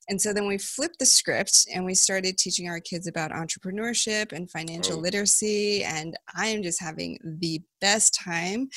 [0.08, 4.32] And so then we flipped the script and we started teaching our kids about entrepreneurship
[4.32, 5.00] and financial oh.
[5.00, 5.84] literacy.
[5.84, 8.68] And I am just having the best time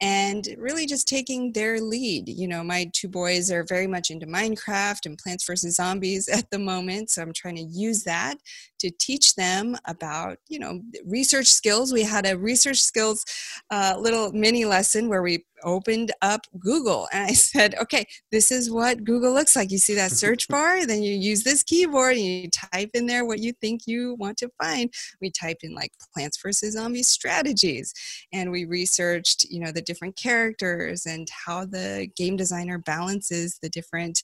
[0.00, 2.28] and really just taking their lead.
[2.28, 5.76] You know, my two boys are very much into Minecraft and Plants vs.
[5.76, 7.10] Zombies at the moment.
[7.10, 8.36] So I'm trying to use that
[8.80, 11.92] to teach them about, you know, research skills.
[11.92, 13.24] We had a research skills
[13.70, 18.70] uh, little mini lesson where we opened up Google and I said, okay, this is
[18.70, 19.70] what Google looks like.
[19.70, 23.24] You see that search bar, then you use this keyboard and you type in there
[23.24, 24.92] what you think you want to find.
[25.20, 26.74] We typed in like Plants vs.
[26.74, 27.92] Zombies strategies.
[28.32, 33.58] And and we researched you know the different characters and how the game designer balances
[33.62, 34.22] the different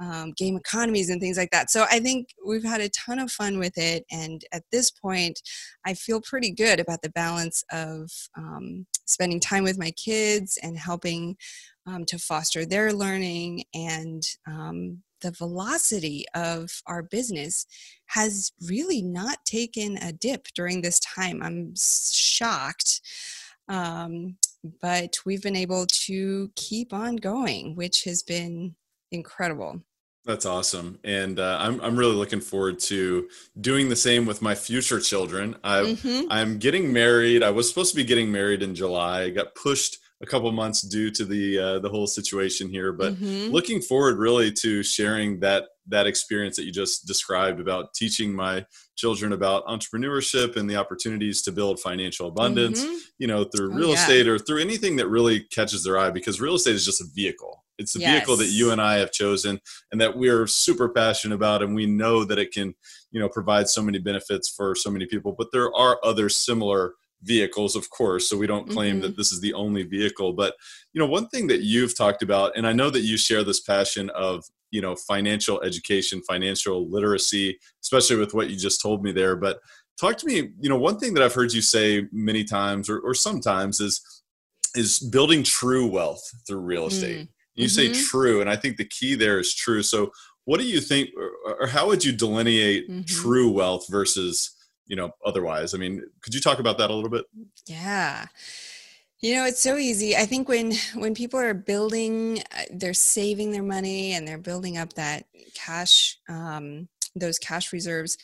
[0.00, 3.30] um, game economies and things like that so i think we've had a ton of
[3.30, 5.38] fun with it and at this point
[5.84, 10.78] i feel pretty good about the balance of um, spending time with my kids and
[10.78, 11.36] helping
[11.86, 17.66] um, to foster their learning and um, the velocity of our business
[18.06, 21.42] has really not taken a dip during this time.
[21.42, 23.00] I'm shocked
[23.68, 24.36] um,
[24.80, 28.74] but we've been able to keep on going, which has been
[29.12, 29.82] incredible.
[30.24, 33.28] That's awesome, and uh, I'm I'm really looking forward to
[33.60, 35.56] doing the same with my future children.
[35.64, 36.26] I mm-hmm.
[36.30, 37.42] I'm getting married.
[37.42, 39.22] I was supposed to be getting married in July.
[39.22, 43.14] I got pushed a couple months due to the uh, the whole situation here, but
[43.14, 43.52] mm-hmm.
[43.52, 48.64] looking forward really to sharing that that experience that you just described about teaching my
[48.96, 52.96] children about entrepreneurship and the opportunities to build financial abundance mm-hmm.
[53.18, 53.94] you know through oh, real oh, yeah.
[53.94, 57.06] estate or through anything that really catches their eye because real estate is just a
[57.14, 58.12] vehicle it's a yes.
[58.12, 59.58] vehicle that you and i have chosen
[59.92, 62.74] and that we're super passionate about and we know that it can
[63.10, 66.94] you know provide so many benefits for so many people but there are other similar
[67.22, 69.02] vehicles of course so we don't claim mm-hmm.
[69.02, 70.54] that this is the only vehicle but
[70.92, 73.60] you know one thing that you've talked about and i know that you share this
[73.60, 79.10] passion of you know financial education financial literacy especially with what you just told me
[79.10, 79.58] there but
[79.98, 83.00] talk to me you know one thing that i've heard you say many times or,
[83.00, 84.22] or sometimes is
[84.76, 87.28] is building true wealth through real estate mm.
[87.54, 87.92] you mm-hmm.
[87.94, 90.10] say true and i think the key there is true so
[90.44, 93.02] what do you think or, or how would you delineate mm-hmm.
[93.02, 94.54] true wealth versus
[94.88, 95.74] you know otherwise.
[95.74, 97.26] I mean could you talk about that a little bit?
[97.66, 98.26] Yeah.
[99.20, 100.16] You know, it's so easy.
[100.16, 104.78] I think when when people are building, uh, they're saving their money and they're building
[104.78, 108.16] up that cash, um, those cash reserves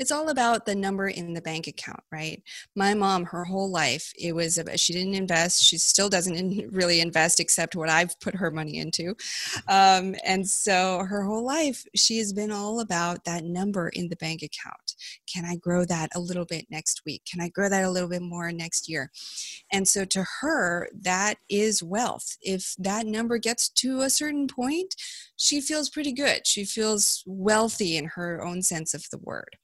[0.00, 2.42] it's all about the number in the bank account, right?
[2.74, 5.62] My mom, her whole life, it was about, she didn't invest.
[5.62, 9.14] She still doesn't really invest except what I've put her money into.
[9.68, 14.16] Um, and so her whole life, she has been all about that number in the
[14.16, 14.94] bank account.
[15.30, 17.22] Can I grow that a little bit next week?
[17.30, 19.10] Can I grow that a little bit more next year?
[19.70, 22.38] And so to her, that is wealth.
[22.40, 24.94] If that number gets to a certain point,
[25.36, 26.46] she feels pretty good.
[26.46, 29.56] She feels wealthy in her own sense of the word.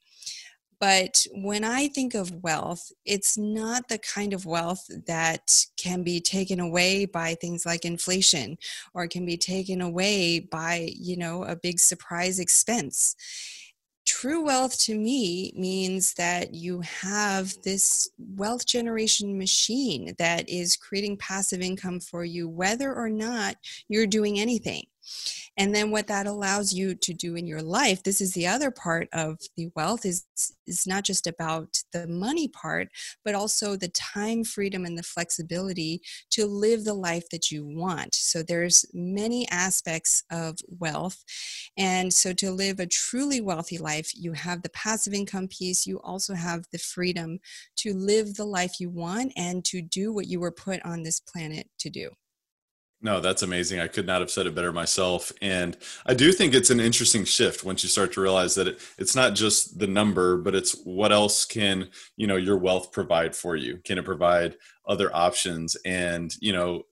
[0.78, 6.20] But when I think of wealth, it's not the kind of wealth that can be
[6.20, 8.58] taken away by things like inflation
[8.92, 13.16] or can be taken away by, you know, a big surprise expense.
[14.06, 21.16] True wealth to me means that you have this wealth generation machine that is creating
[21.16, 23.56] passive income for you, whether or not
[23.88, 24.84] you're doing anything.
[25.56, 28.70] And then what that allows you to do in your life, this is the other
[28.70, 30.24] part of the wealth is
[30.66, 32.88] is not just about the money part,
[33.24, 38.14] but also the time freedom and the flexibility to live the life that you want.
[38.14, 41.22] So there's many aspects of wealth.
[41.78, 46.00] And so to live a truly wealthy life, you have the passive income piece, you
[46.00, 47.38] also have the freedom
[47.76, 51.20] to live the life you want and to do what you were put on this
[51.20, 52.10] planet to do.
[53.02, 53.78] No, that's amazing.
[53.78, 55.30] I could not have said it better myself.
[55.42, 55.76] And
[56.06, 59.14] I do think it's an interesting shift once you start to realize that it, it's
[59.14, 63.54] not just the number, but it's what else can, you know, your wealth provide for
[63.54, 63.78] you?
[63.84, 64.56] Can it provide
[64.88, 66.84] other options and, you know,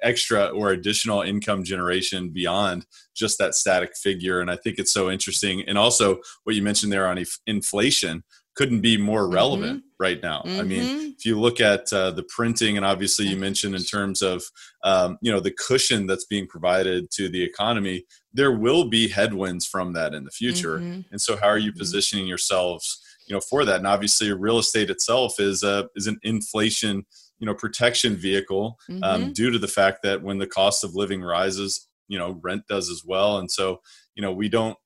[0.00, 4.40] extra or additional income generation beyond just that static figure?
[4.40, 5.64] And I think it's so interesting.
[5.66, 8.22] And also what you mentioned there on inflation,
[8.54, 9.34] couldn't be more mm-hmm.
[9.34, 9.88] relevant mm-hmm.
[9.98, 10.42] right now.
[10.44, 10.60] Mm-hmm.
[10.60, 11.10] I mean, mm-hmm.
[11.16, 14.44] if you look at uh, the printing, and obviously you mentioned in terms of
[14.84, 19.66] um, you know the cushion that's being provided to the economy, there will be headwinds
[19.66, 20.78] from that in the future.
[20.78, 21.00] Mm-hmm.
[21.10, 21.78] And so, how are you mm-hmm.
[21.78, 23.76] positioning yourselves, you know, for that?
[23.76, 27.06] And obviously, real estate itself is a is an inflation
[27.38, 31.20] you know protection vehicle um, due to the fact that when the cost of living
[31.20, 33.38] rises, you know, rent does as well.
[33.38, 33.80] And so,
[34.14, 34.76] you know, we don't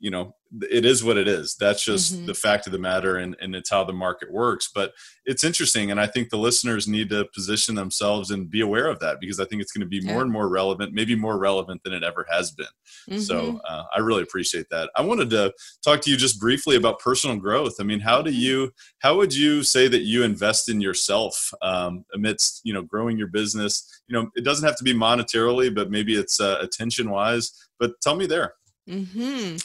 [0.00, 1.56] you know it is what it is.
[1.56, 2.26] That's just mm-hmm.
[2.26, 4.70] the fact of the matter and, and it's how the market works.
[4.74, 4.92] But
[5.30, 8.98] it's interesting and i think the listeners need to position themselves and be aware of
[8.98, 11.80] that because i think it's going to be more and more relevant maybe more relevant
[11.84, 12.66] than it ever has been.
[13.08, 13.20] Mm-hmm.
[13.20, 14.90] so uh, i really appreciate that.
[14.96, 15.52] I wanted to
[15.84, 17.76] talk to you just briefly about personal growth.
[17.78, 18.40] I mean how do mm-hmm.
[18.40, 23.16] you how would you say that you invest in yourself um, amidst you know growing
[23.16, 24.02] your business?
[24.08, 27.92] You know it doesn't have to be monetarily but maybe it's uh, attention wise but
[28.00, 28.54] tell me there.
[28.90, 29.56] Hmm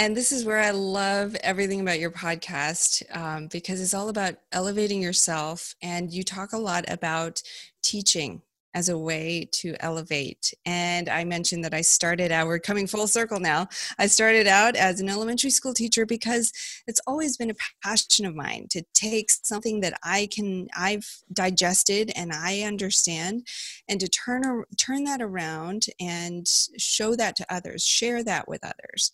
[0.00, 4.36] And this is where I love everything about your podcast um, because it's all about
[4.50, 5.74] elevating yourself.
[5.82, 7.42] And you talk a lot about
[7.82, 8.40] teaching
[8.72, 10.54] as a way to elevate.
[10.64, 13.68] And I mentioned that I started out, we're coming full circle now.
[13.98, 16.52] I started out as an elementary school teacher because
[16.86, 22.12] it's always been a passion of mine to take something that I can, I've digested
[22.16, 23.46] and I understand,
[23.88, 26.46] and to turn, turn that around and
[26.78, 29.10] show that to others, share that with others.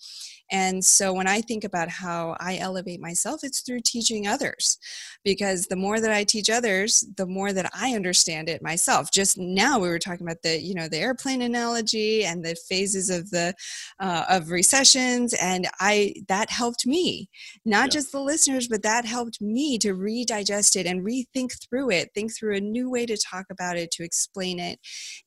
[0.51, 4.79] And so when I think about how I elevate myself, it's through teaching others.
[5.25, 9.11] Because the more that I teach others, the more that I understand it myself.
[9.11, 13.11] Just now we were talking about the, you know, the airplane analogy and the phases
[13.11, 13.55] of the
[13.99, 17.29] uh, of recessions and I that helped me.
[17.65, 17.91] Not yeah.
[17.91, 22.37] just the listeners, but that helped me to redigest it and rethink through it, think
[22.37, 24.79] through a new way to talk about it, to explain it.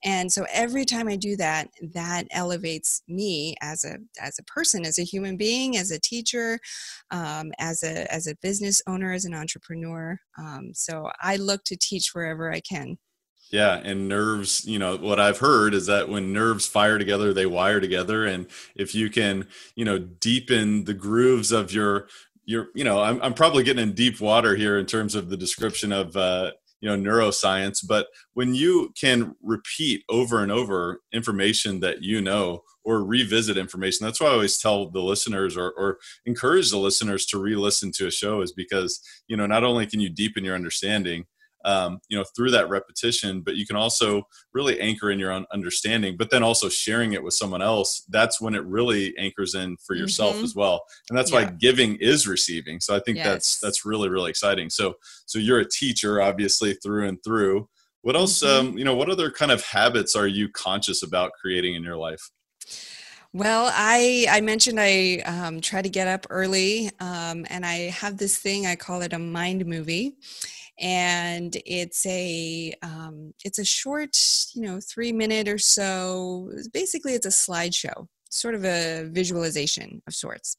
[0.04, 4.86] And so every time I do that, that elevates me as a as a person,
[4.86, 6.60] as a human being, as a teacher,
[7.12, 10.18] um, as a as a business owner, as an entrepreneur.
[10.38, 12.98] Um, so I look to teach wherever I can.
[13.52, 17.48] Yeah, and nerves, you know, what I've heard is that when nerves fire together, they
[17.48, 18.26] wire together.
[18.26, 18.46] And
[18.76, 22.08] if you can, you know, deepen the grooves of your
[22.46, 25.38] your, you know, I'm I'm probably getting in deep water here in terms of the
[25.38, 26.52] description of uh,
[26.82, 32.64] you know, neuroscience, but when you can repeat over and over information that you know
[32.90, 37.28] or revisit information, that's why I always tell the listeners or, or encourage the listeners
[37.28, 40.56] to re-listen to a show is because, you know, not only can you deepen your
[40.56, 41.26] understanding,
[41.66, 44.24] um, you know through that repetition but you can also
[44.54, 48.40] really anchor in your own understanding but then also sharing it with someone else that's
[48.40, 50.46] when it really anchors in for yourself mm-hmm.
[50.46, 51.44] as well and that's yeah.
[51.44, 53.28] why giving is receiving so i think yes.
[53.28, 54.94] that's that's really really exciting so
[55.26, 57.68] so you're a teacher obviously through and through
[58.04, 58.70] what else mm-hmm.
[58.70, 61.98] um, you know what other kind of habits are you conscious about creating in your
[61.98, 62.30] life
[63.34, 68.18] well, I I mentioned I um, try to get up early, um, and I have
[68.18, 70.16] this thing I call it a mind movie,
[70.80, 74.18] and it's a um, it's a short
[74.54, 76.52] you know three minute or so.
[76.74, 80.58] Basically it's a slideshow sort of a visualization of sorts.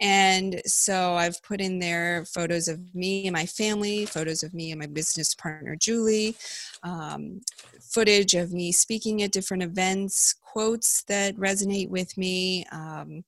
[0.00, 4.72] And so i've put in there photos of me and my family photos of me
[4.72, 6.34] and my business partner julie
[6.82, 7.40] um,
[7.80, 13.24] footage of me speaking at different events quotes that resonate with me um,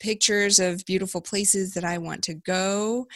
[0.00, 3.06] pictures of beautiful places that i want to go.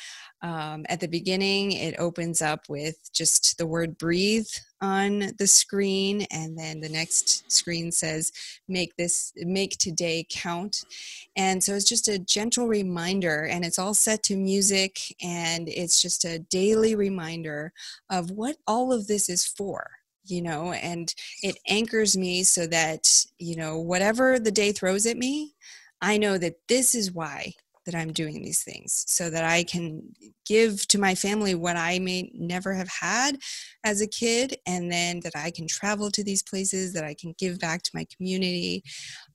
[0.43, 4.47] Um, at the beginning, it opens up with just the word breathe
[4.85, 8.31] on the screen, and then the next screen says
[8.69, 10.85] make this make today count.
[11.37, 16.03] And so it's just a gentle reminder, and it's all set to music, and it's
[16.03, 17.73] just a daily reminder
[18.11, 19.91] of what all of this is for
[20.27, 25.19] you know and it anchors me so that you know whatever the day throws at
[25.19, 25.55] me
[26.01, 27.53] i know that this is why
[27.87, 30.15] that I'm doing these things so that I can
[30.47, 33.39] give to my family what I may never have had
[33.85, 37.35] as a kid, and then that I can travel to these places, that I can
[37.39, 38.83] give back to my community.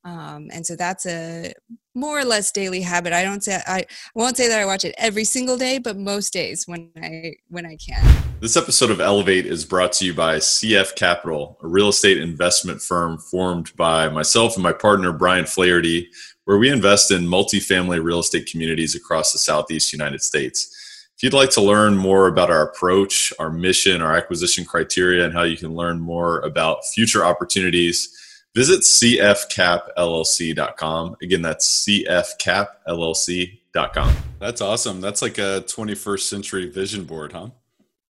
[0.03, 1.53] Um, and so that's a
[1.95, 3.13] more or less daily habit.
[3.13, 3.85] I don't say I
[4.15, 7.65] won't say that I watch it every single day, but most days when I when
[7.65, 8.23] I can.
[8.39, 12.81] This episode of Elevate is brought to you by CF Capital, a real estate investment
[12.81, 16.09] firm formed by myself and my partner Brian Flaherty
[16.49, 21.05] where we invest in multifamily real estate communities across the Southeast United States.
[21.15, 25.31] If you'd like to learn more about our approach, our mission, our acquisition criteria, and
[25.31, 28.17] how you can learn more about future opportunities,
[28.55, 31.17] visit cfcapllc.com.
[31.21, 34.15] Again, that's cfcapllc.com.
[34.39, 35.01] That's awesome.
[35.01, 37.49] That's like a 21st century vision board, huh?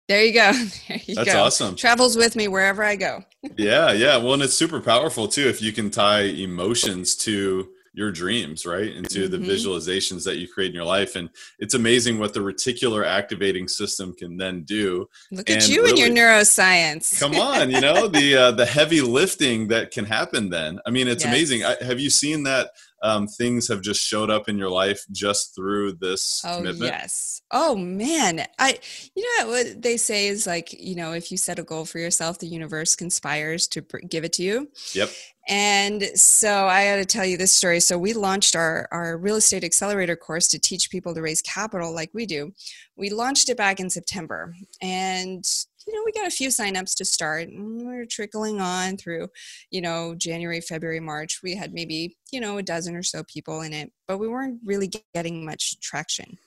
[0.08, 0.52] There you go.
[0.88, 1.42] There you That's go.
[1.42, 1.76] awesome.
[1.76, 3.26] Travels with me wherever I go.
[3.58, 4.16] yeah, yeah.
[4.16, 8.94] Well, and it's super powerful too if you can tie emotions to your dreams right
[8.94, 9.30] into mm-hmm.
[9.30, 11.28] the visualizations that you create in your life and
[11.58, 16.16] it's amazing what the reticular activating system can then do look at you really, and
[16.16, 20.80] your neuroscience come on you know the uh, the heavy lifting that can happen then
[20.86, 21.32] i mean it's yes.
[21.32, 22.70] amazing I, have you seen that
[23.02, 26.90] um, things have just showed up in your life just through this oh commitment?
[26.90, 28.78] yes oh man i
[29.14, 31.98] you know what they say is like you know if you set a goal for
[31.98, 35.10] yourself the universe conspires to give it to you yep
[35.48, 37.80] and so I got to tell you this story.
[37.80, 41.92] So we launched our, our real estate accelerator course to teach people to raise capital
[41.92, 42.52] like we do.
[42.96, 45.44] We launched it back in September and
[45.86, 49.28] you know, we got a few signups to start and We're trickling on through,
[49.70, 51.40] you know, January, February, March.
[51.42, 54.60] We had maybe, you know, a dozen or so people in it, but we weren't
[54.64, 56.38] really getting much traction.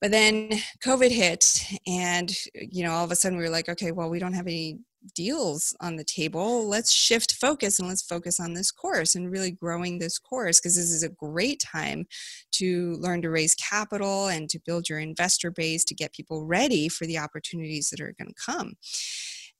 [0.00, 0.50] But then
[0.84, 4.18] COVID hit and, you know, all of a sudden we were like, okay, well, we
[4.18, 4.80] don't have any
[5.14, 9.50] deals on the table let's shift focus and let's focus on this course and really
[9.50, 12.06] growing this course because this is a great time
[12.52, 16.88] to learn to raise capital and to build your investor base to get people ready
[16.88, 18.74] for the opportunities that are going to come.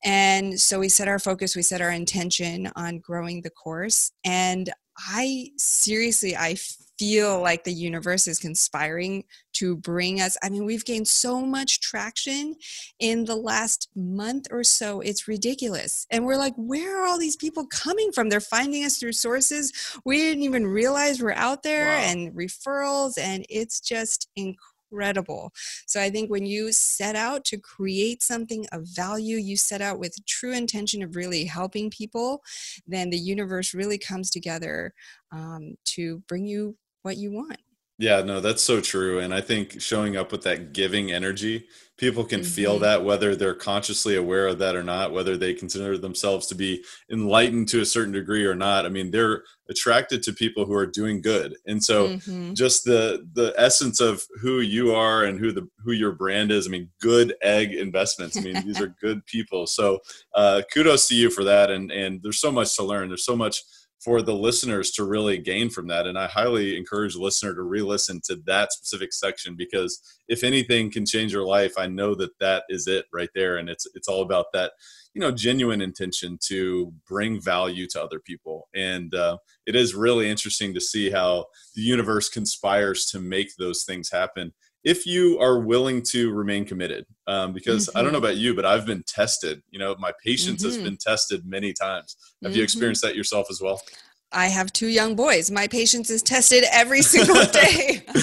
[0.05, 4.71] And so we set our focus we set our intention on growing the course and
[4.99, 6.57] I seriously, I
[6.99, 9.25] feel like the universe is conspiring
[9.55, 10.37] to bring us.
[10.43, 12.57] I mean, we've gained so much traction
[12.99, 15.01] in the last month or so.
[15.01, 16.07] It's ridiculous.
[16.11, 18.29] And we're like, where are all these people coming from?
[18.29, 19.73] They're finding us through sources
[20.05, 22.03] we didn't even realize we're out there wow.
[22.05, 23.19] and referrals.
[23.19, 24.59] And it's just incredible
[24.93, 25.53] incredible.
[25.87, 29.99] So I think when you set out to create something of value, you set out
[29.99, 32.43] with true intention of really helping people,
[32.87, 34.93] then the universe really comes together
[35.31, 37.59] um, to bring you what you want.
[38.03, 39.21] Yeah, no, that's so true.
[39.21, 42.51] And I think showing up with that giving energy, people can mm-hmm.
[42.51, 46.57] feel that whether they're consciously aware of that or not, whether they consider themselves to
[46.57, 46.83] be
[47.13, 48.87] enlightened to a certain degree or not.
[48.87, 51.55] I mean, they're attracted to people who are doing good.
[51.69, 52.55] And so mm-hmm.
[52.55, 56.67] just the the essence of who you are and who the who your brand is,
[56.67, 58.37] I mean, good egg investments.
[58.37, 59.69] I mean, these are good people.
[59.69, 60.01] So
[60.35, 61.71] uh kudos to you for that.
[61.71, 63.07] And and there's so much to learn.
[63.07, 63.63] There's so much
[64.03, 66.07] for the listeners to really gain from that.
[66.07, 70.91] And I highly encourage the listener to re-listen to that specific section because if anything
[70.91, 73.59] can change your life, I know that that is it right there.
[73.59, 74.73] And it's it's all about that,
[75.15, 78.69] you know, genuine intention to bring value to other people.
[78.75, 81.47] And uh, it is really interesting to see how
[81.77, 84.53] the universe conspires to make those things happen
[84.85, 87.99] if you are willing to remain committed um, because mm-hmm.
[87.99, 88.27] i don't know mm-hmm.
[88.27, 90.75] about you but i've been tested you know my patience mm-hmm.
[90.75, 92.59] has been tested many times have mm-hmm.
[92.59, 93.81] you experienced that yourself as well
[94.33, 95.51] I have two young boys.
[95.51, 98.03] My patience is tested every single day.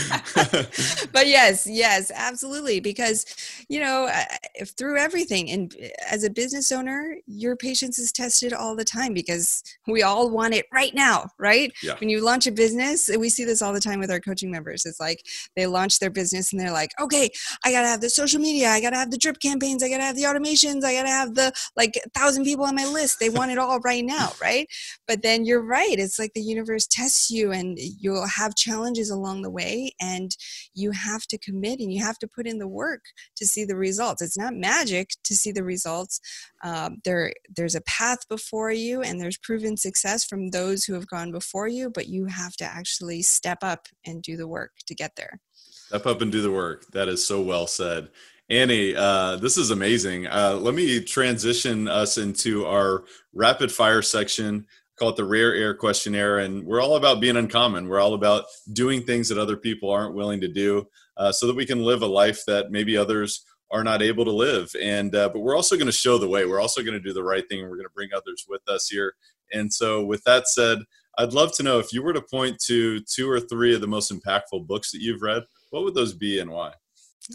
[1.12, 2.80] but yes, yes, absolutely.
[2.80, 3.26] Because,
[3.70, 4.10] you know,
[4.55, 8.86] if through everything, and uh, as a business owner, your patience is tested all the
[8.86, 11.72] time because we all want it right now, right?
[11.84, 11.95] Yeah.
[11.99, 14.86] When you launch a business, we see this all the time with our coaching members.
[14.86, 15.24] It's like
[15.55, 17.30] they launch their business and they're like, okay,
[17.64, 19.89] I got to have the social media, I got to have the drip campaigns, I
[19.89, 22.86] got to have the automations, I got to have the like thousand people on my
[22.86, 23.20] list.
[23.20, 24.68] They want it all right now, right?
[25.07, 29.41] But then you're right it's like the universe tests you and you'll have challenges along
[29.41, 30.36] the way and
[30.74, 33.02] you have to commit and you have to put in the work
[33.36, 34.22] to see the results.
[34.22, 36.20] It's not magic to see the results.
[36.64, 41.08] Um, there there's a path before you and there's proven success from those who have
[41.08, 44.95] gone before you but you have to actually step up and do the work to
[44.95, 45.39] get there.
[45.54, 46.86] Step up and do the work.
[46.91, 48.10] That is so well said.
[48.50, 50.26] Annie, uh, this is amazing.
[50.26, 54.66] Uh, let me transition us into our rapid fire section
[55.00, 57.88] call it the rare air questionnaire and we're all about being uncommon.
[57.88, 60.88] We're all about doing things that other people aren't willing to do
[61.18, 64.32] uh, so that we can live a life that maybe others are not able to
[64.32, 64.72] live.
[64.82, 66.45] And uh, but we're also going to show the way.
[66.45, 68.68] We're also going to do the right thing and we're going to bring others with
[68.68, 69.14] us here.
[69.54, 70.80] And so with that said
[71.18, 73.88] i'd love to know if you were to point to two or three of the
[73.88, 76.74] most impactful books that you've read what would those be and why?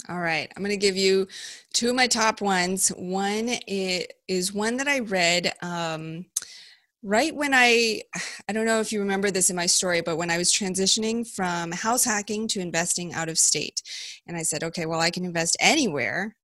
[0.09, 1.29] All right, I'm going to give you
[1.73, 2.89] two of my top ones.
[2.89, 6.27] One is one that I read um,
[7.05, 8.01] right when I,
[8.49, 11.29] I don't know if you remember this in my story, but when I was transitioning
[11.29, 13.83] from house hacking to investing out of state,
[14.27, 16.35] and I said, okay, well, I can invest anywhere,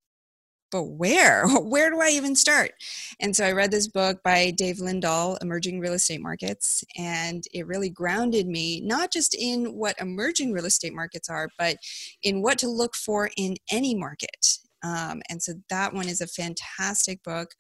[0.70, 1.48] but where?
[1.48, 2.72] Where do I even start?
[3.20, 7.66] And so I read this book by Dave Lindahl, Emerging Real Estate Markets, and it
[7.66, 11.76] really grounded me, not just in what emerging real estate markets are, but
[12.22, 14.58] in what to look for in any market.
[14.82, 17.50] Um, and so that one is a fantastic book.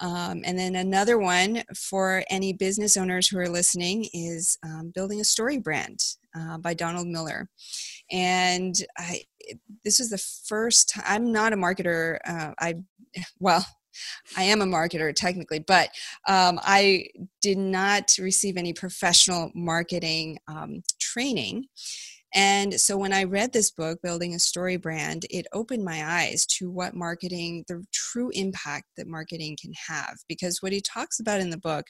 [0.00, 5.20] Um, and then another one for any business owners who are listening is um, Building
[5.20, 6.00] a Story Brand
[6.38, 7.48] uh, by Donald Miller.
[8.10, 9.22] And I,
[9.84, 12.18] this is the first time, I'm not a marketer.
[12.26, 12.74] Uh, I,
[13.40, 13.64] well,
[14.36, 15.90] I am a marketer technically, but
[16.28, 17.08] um, I
[17.40, 21.66] did not receive any professional marketing um, training.
[22.34, 26.44] And so when I read this book, Building a Story Brand, it opened my eyes
[26.46, 30.14] to what marketing, the true impact that marketing can have.
[30.28, 31.86] Because what he talks about in the book,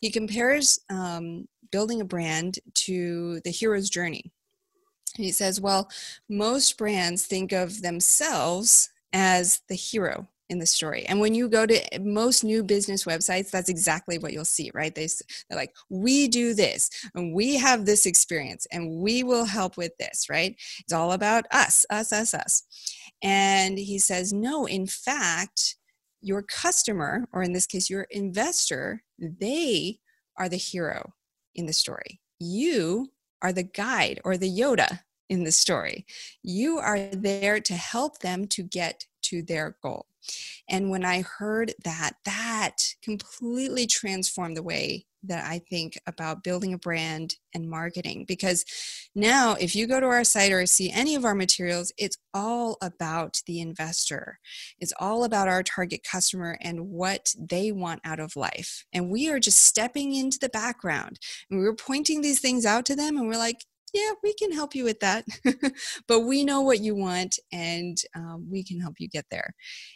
[0.00, 4.32] he compares um, building a brand to the hero's journey.
[5.16, 5.90] And he says, well,
[6.28, 11.04] most brands think of themselves as the hero in the story.
[11.06, 14.70] And when you go to eh, most new business websites, that's exactly what you'll see,
[14.74, 14.94] right?
[14.94, 15.08] They,
[15.48, 19.96] they're like, we do this and we have this experience and we will help with
[19.98, 20.56] this, right?
[20.80, 22.62] It's all about us, us, us, us.
[23.22, 25.76] And he says, no, in fact,
[26.20, 29.98] your customer, or in this case, your investor, they
[30.36, 31.12] are the hero
[31.54, 32.20] in the story.
[32.40, 33.08] You
[33.42, 36.06] are the guide or the Yoda in the story.
[36.42, 40.06] You are there to help them to get to their goal.
[40.68, 46.72] And when I heard that, that completely transformed the way that I think about building
[46.72, 48.64] a brand and marketing because
[49.14, 52.78] now if you go to our site or see any of our materials, it's all
[52.80, 54.38] about the investor.
[54.78, 58.84] It's all about our target customer and what they want out of life.
[58.92, 61.18] And we are just stepping into the background
[61.50, 64.74] and we're pointing these things out to them and we're like, yeah, we can help
[64.74, 65.24] you with that.
[66.08, 69.54] but we know what you want and um, we can help you get there.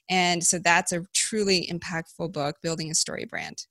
[0.09, 3.67] And so that's a truly impactful book, Building a Story Brand.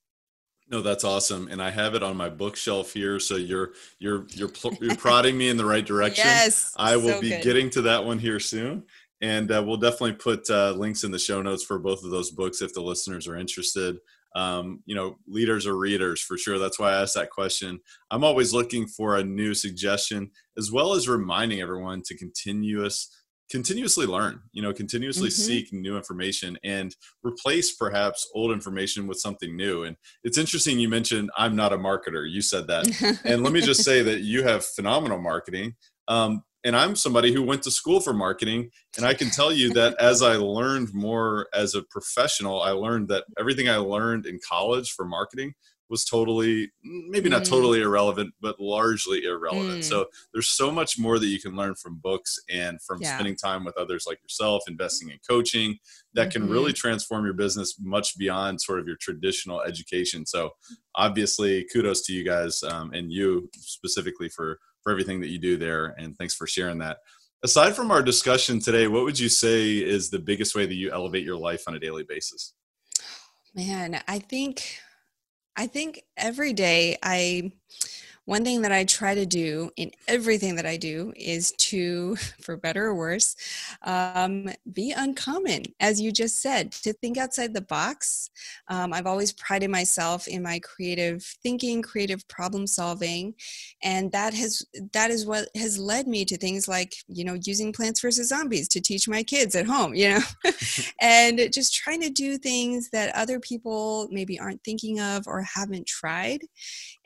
[0.70, 3.20] No, that's awesome, and I have it on my bookshelf here.
[3.20, 4.52] So you're you're you're
[4.82, 6.26] you're prodding me in the right direction.
[6.26, 7.44] Yes, I will so be good.
[7.44, 8.86] getting to that one here soon,
[9.20, 12.32] and uh, we'll definitely put uh, links in the show notes for both of those
[12.32, 13.98] books if the listeners are interested.
[14.36, 16.58] Um, you know, leaders or readers for sure.
[16.58, 17.80] That's why I asked that question.
[18.12, 23.10] I'm always looking for a new suggestion, as well as reminding everyone to continuous
[23.52, 25.34] continuously learn you know continuously Mhm.
[25.34, 30.88] seek new information and replace perhaps old information with something new and it's interesting you
[30.88, 32.86] mentioned i'm not a marketer you said that
[33.26, 35.74] and let me just say that you have phenomenal marketing
[36.08, 39.72] um, and i'm somebody who went to school for marketing and i can tell you
[39.74, 44.40] that as i learned more as a professional i learned that everything i learned in
[44.48, 45.54] college for marketing
[45.90, 47.50] was totally maybe not Mm.
[47.50, 49.84] totally irrelevant but largely irrelevant Mm.
[49.84, 53.16] so there's so much more that you can learn from books and from Yeah.
[53.16, 55.80] spending time with others like yourself investing in coaching
[56.14, 56.50] that can Mhm.
[56.52, 60.52] really transform your business much beyond sort of your traditional education so
[60.96, 65.58] obviously kudos to you guys um, and you specifically for for everything that you do
[65.58, 66.98] there and thanks for sharing that.
[67.44, 70.92] Aside from our discussion today what would you say is the biggest way that you
[70.92, 72.54] elevate your life on a daily basis?
[73.54, 74.64] Man, I think
[75.56, 77.52] I think every day I
[78.32, 82.56] one thing that I try to do in everything that I do is to, for
[82.56, 83.36] better or worse,
[83.82, 88.30] um, be uncommon, as you just said, to think outside the box.
[88.70, 93.34] Um, I've always prided myself in my creative thinking, creative problem solving,
[93.84, 97.74] and that has that is what has led me to things like you know using
[97.74, 100.22] Plants vs Zombies to teach my kids at home, you know,
[101.02, 105.86] and just trying to do things that other people maybe aren't thinking of or haven't
[105.86, 106.40] tried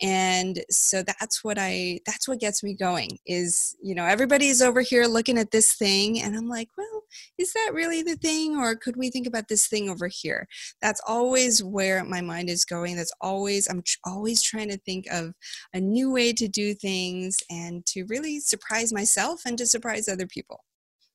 [0.01, 4.82] and so that's what i that's what gets me going is you know everybody's over
[4.82, 6.95] here looking at this thing and i'm like well
[7.38, 10.47] is that really the thing or could we think about this thing over here?
[10.82, 12.95] That's always where my mind is going.
[12.95, 15.34] That's always i'm tr- always trying to think of
[15.74, 20.28] a new way to do things and to really surprise myself and to surprise other
[20.28, 20.63] people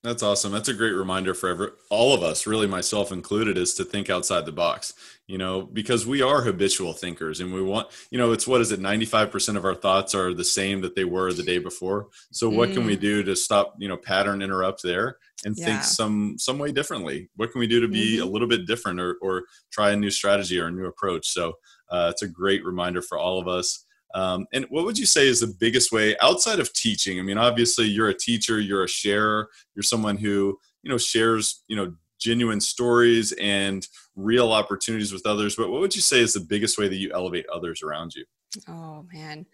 [0.02, 0.50] That's awesome.
[0.50, 4.08] That's a great reminder for every, all of us, really myself included, is to think
[4.08, 4.94] outside the box.
[5.26, 8.72] You know, because we are habitual thinkers, and we want, you know, it's what is
[8.72, 8.80] it?
[8.80, 12.08] Ninety five percent of our thoughts are the same that they were the day before.
[12.30, 15.64] So, what can we do to stop, you know, pattern interrupt there and Yeah.
[15.64, 17.28] think some some way differently?
[17.36, 20.10] What can we do to be a little bit different, or or try a new
[20.10, 21.28] strategy or a new approach?
[21.28, 21.58] So,
[21.90, 23.84] uh, it's a great reminder for all of us.
[24.14, 27.18] Um, and what would you say is the biggest way outside of teaching?
[27.18, 31.62] I mean, obviously, you're a teacher, you're a sharer, you're someone who you know shares
[31.68, 33.86] you know genuine stories and
[34.16, 35.56] real opportunities with others.
[35.56, 38.24] But what would you say is the biggest way that you elevate others around you?
[38.68, 39.46] Oh man.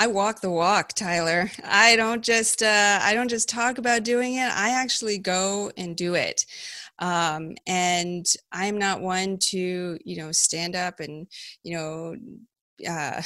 [0.00, 1.50] I walk the walk, Tyler.
[1.64, 4.48] I don't just uh, I don't just talk about doing it.
[4.48, 6.46] I actually go and do it.
[7.00, 11.26] Um, and I'm not one to you know stand up and
[11.64, 12.16] you know
[12.88, 13.22] uh,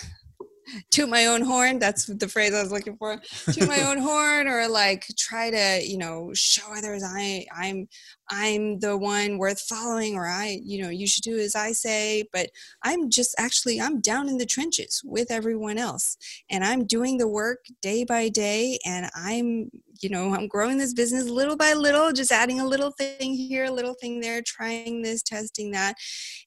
[0.91, 1.79] toot my own horn.
[1.79, 3.21] That's the phrase I was looking for.
[3.53, 7.89] Toot my own horn, or like try to you know show others I I'm
[8.35, 12.25] I'm the one worth following, or I you know you should do as I say.
[12.33, 12.51] But
[12.83, 16.17] I'm just actually I'm down in the trenches with everyone else
[16.51, 19.71] and I'm doing the work day by day and I'm
[20.01, 23.65] you know I'm growing this business little by little just adding a little thing here
[23.65, 25.97] a little thing there trying this testing that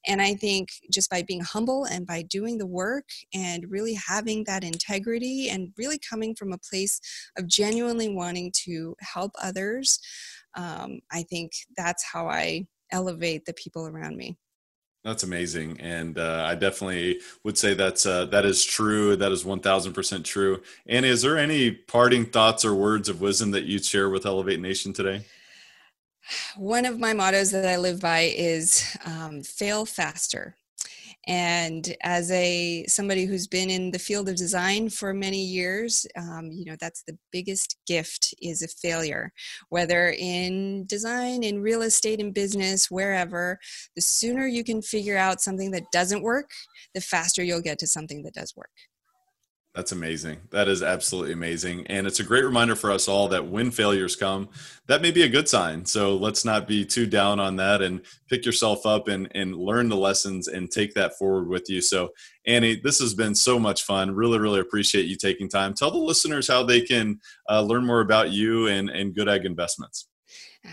[0.08, 4.44] and I think just by being humble and by doing the work and really having
[4.46, 7.00] that integrity and really coming from a place
[7.38, 10.00] of genuinely wanting to help others
[10.56, 14.38] um, I think that's how I elevate the people around me
[15.04, 19.16] That's amazing, and uh, I definitely would say that's uh, that is true.
[19.16, 20.62] That is one thousand percent true.
[20.88, 24.60] And is there any parting thoughts or words of wisdom that you'd share with Elevate
[24.60, 25.26] Nation today?
[26.58, 30.56] one of my mottos that I live by is um, fail faster.
[31.28, 36.52] And as a somebody who's been in the field of design for many years, um,
[36.52, 39.32] you know that's the biggest gift is a failure.
[39.70, 43.60] Whether in design, in real estate, in business, wherever,
[43.96, 46.52] the sooner you can figure out something that doesn't work,
[46.94, 48.72] the faster you'll get to something that does work.
[49.76, 50.38] That's amazing.
[50.52, 51.86] That is absolutely amazing.
[51.88, 54.48] And it's a great reminder for us all that when failures come,
[54.88, 55.84] that may be a good sign.
[55.84, 58.00] So let's not be too down on that and
[58.30, 61.82] pick yourself up and, and learn the lessons and take that forward with you.
[61.82, 62.12] So,
[62.48, 64.16] Annie, this has been so much fun.
[64.16, 65.74] Really, really appreciate you taking time.
[65.74, 67.20] Tell the listeners how they can
[67.50, 70.08] uh, learn more about you and, and Good Egg Investments.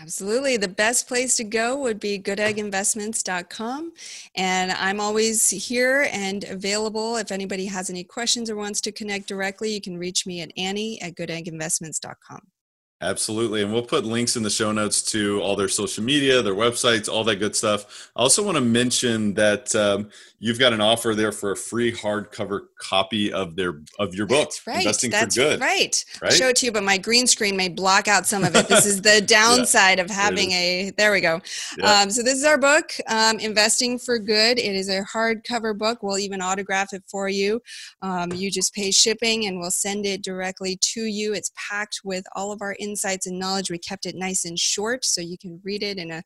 [0.01, 0.57] Absolutely.
[0.57, 3.93] The best place to go would be goodegginvestments.com.
[4.35, 7.17] And I'm always here and available.
[7.17, 10.51] If anybody has any questions or wants to connect directly, you can reach me at
[10.57, 12.41] Annie at goodegginvestments.com.
[13.03, 13.61] Absolutely.
[13.61, 17.09] And we'll put links in the show notes to all their social media, their websites,
[17.11, 18.11] all that good stuff.
[18.15, 20.09] I also want to mention that um,
[20.43, 24.49] you've got an offer there for a free hardcover copy of their of your book,
[24.49, 24.77] That's right.
[24.79, 25.61] Investing That's for Good.
[25.61, 26.03] Right.
[26.21, 26.31] Right?
[26.31, 28.67] I'll show it to you, but my green screen may block out some of it.
[28.67, 30.91] This is the downside of having a.
[30.97, 31.39] There we go.
[31.77, 32.01] Yeah.
[32.01, 34.59] Um, so this is our book, um, Investing for Good.
[34.59, 36.03] It is a hardcover book.
[36.03, 37.61] We'll even autograph it for you.
[38.01, 41.33] Um, you just pay shipping, and we'll send it directly to you.
[41.33, 43.71] It's packed with all of our insights and knowledge.
[43.71, 46.21] We kept it nice and short, so you can read it in a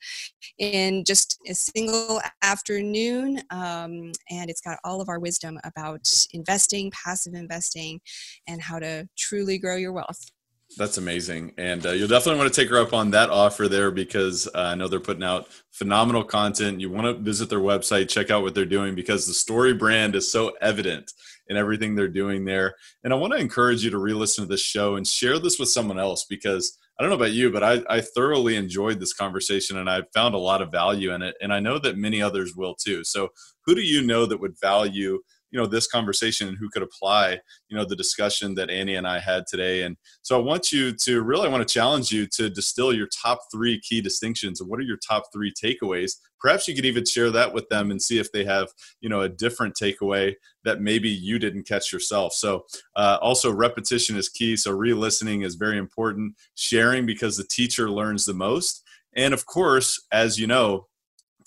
[0.57, 3.41] in just a single afternoon.
[3.51, 7.99] Um, and it's got all of our wisdom about investing, passive investing,
[8.47, 10.31] and how to truly grow your wealth.
[10.75, 11.53] That's amazing.
[11.57, 14.59] And uh, you'll definitely want to take her up on that offer there because uh,
[14.59, 16.81] I know they're putting out phenomenal content.
[16.81, 20.15] You want to visit their website, check out what they're doing because the story brand
[20.15, 21.13] is so evident
[21.49, 22.75] in everything they're doing there.
[23.03, 25.59] And I want to encourage you to re listen to this show and share this
[25.59, 29.13] with someone else because I don't know about you, but I, I thoroughly enjoyed this
[29.13, 31.35] conversation and I found a lot of value in it.
[31.41, 33.03] And I know that many others will too.
[33.03, 33.29] So,
[33.65, 35.19] who do you know that would value?
[35.51, 37.39] You know this conversation and who could apply
[37.69, 39.83] you know the discussion that annie and i had today.
[39.83, 43.07] And so i want you to really i want to challenge you to distill your
[43.07, 44.61] top three key distinctions.
[44.61, 46.13] And what are your top three takeaways?
[46.39, 48.67] Perhaps you could even share that with them and see if they have
[49.01, 50.33] you know a different takeaway
[50.63, 52.33] that maybe you didn't catch yourself.
[52.33, 54.55] So uh, also repetition is key.
[54.57, 56.35] So re-listening is very important.
[56.55, 58.83] Sharing because the teacher learns the most.
[59.15, 60.87] And of course as you know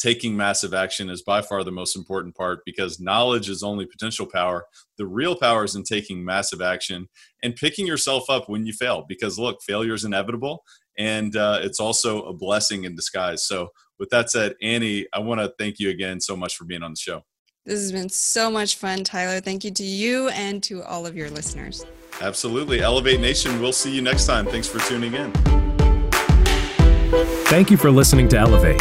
[0.00, 4.26] taking massive action is by far the most important part because knowledge is only potential
[4.26, 4.64] power.
[4.98, 7.08] The real power is in taking massive action
[7.42, 10.64] and picking yourself up when you fail because look, failure is inevitable
[10.98, 13.44] and uh, it's also a blessing in disguise.
[13.44, 16.82] So, with that said, Annie, I want to thank you again so much for being
[16.82, 17.22] on the show.
[17.66, 19.40] This has been so much fun, Tyler.
[19.40, 21.84] Thank you to you and to all of your listeners.
[22.22, 22.80] Absolutely.
[22.80, 24.46] Elevate Nation, we'll see you next time.
[24.46, 25.32] Thanks for tuning in.
[27.44, 28.80] Thank you for listening to Elevate.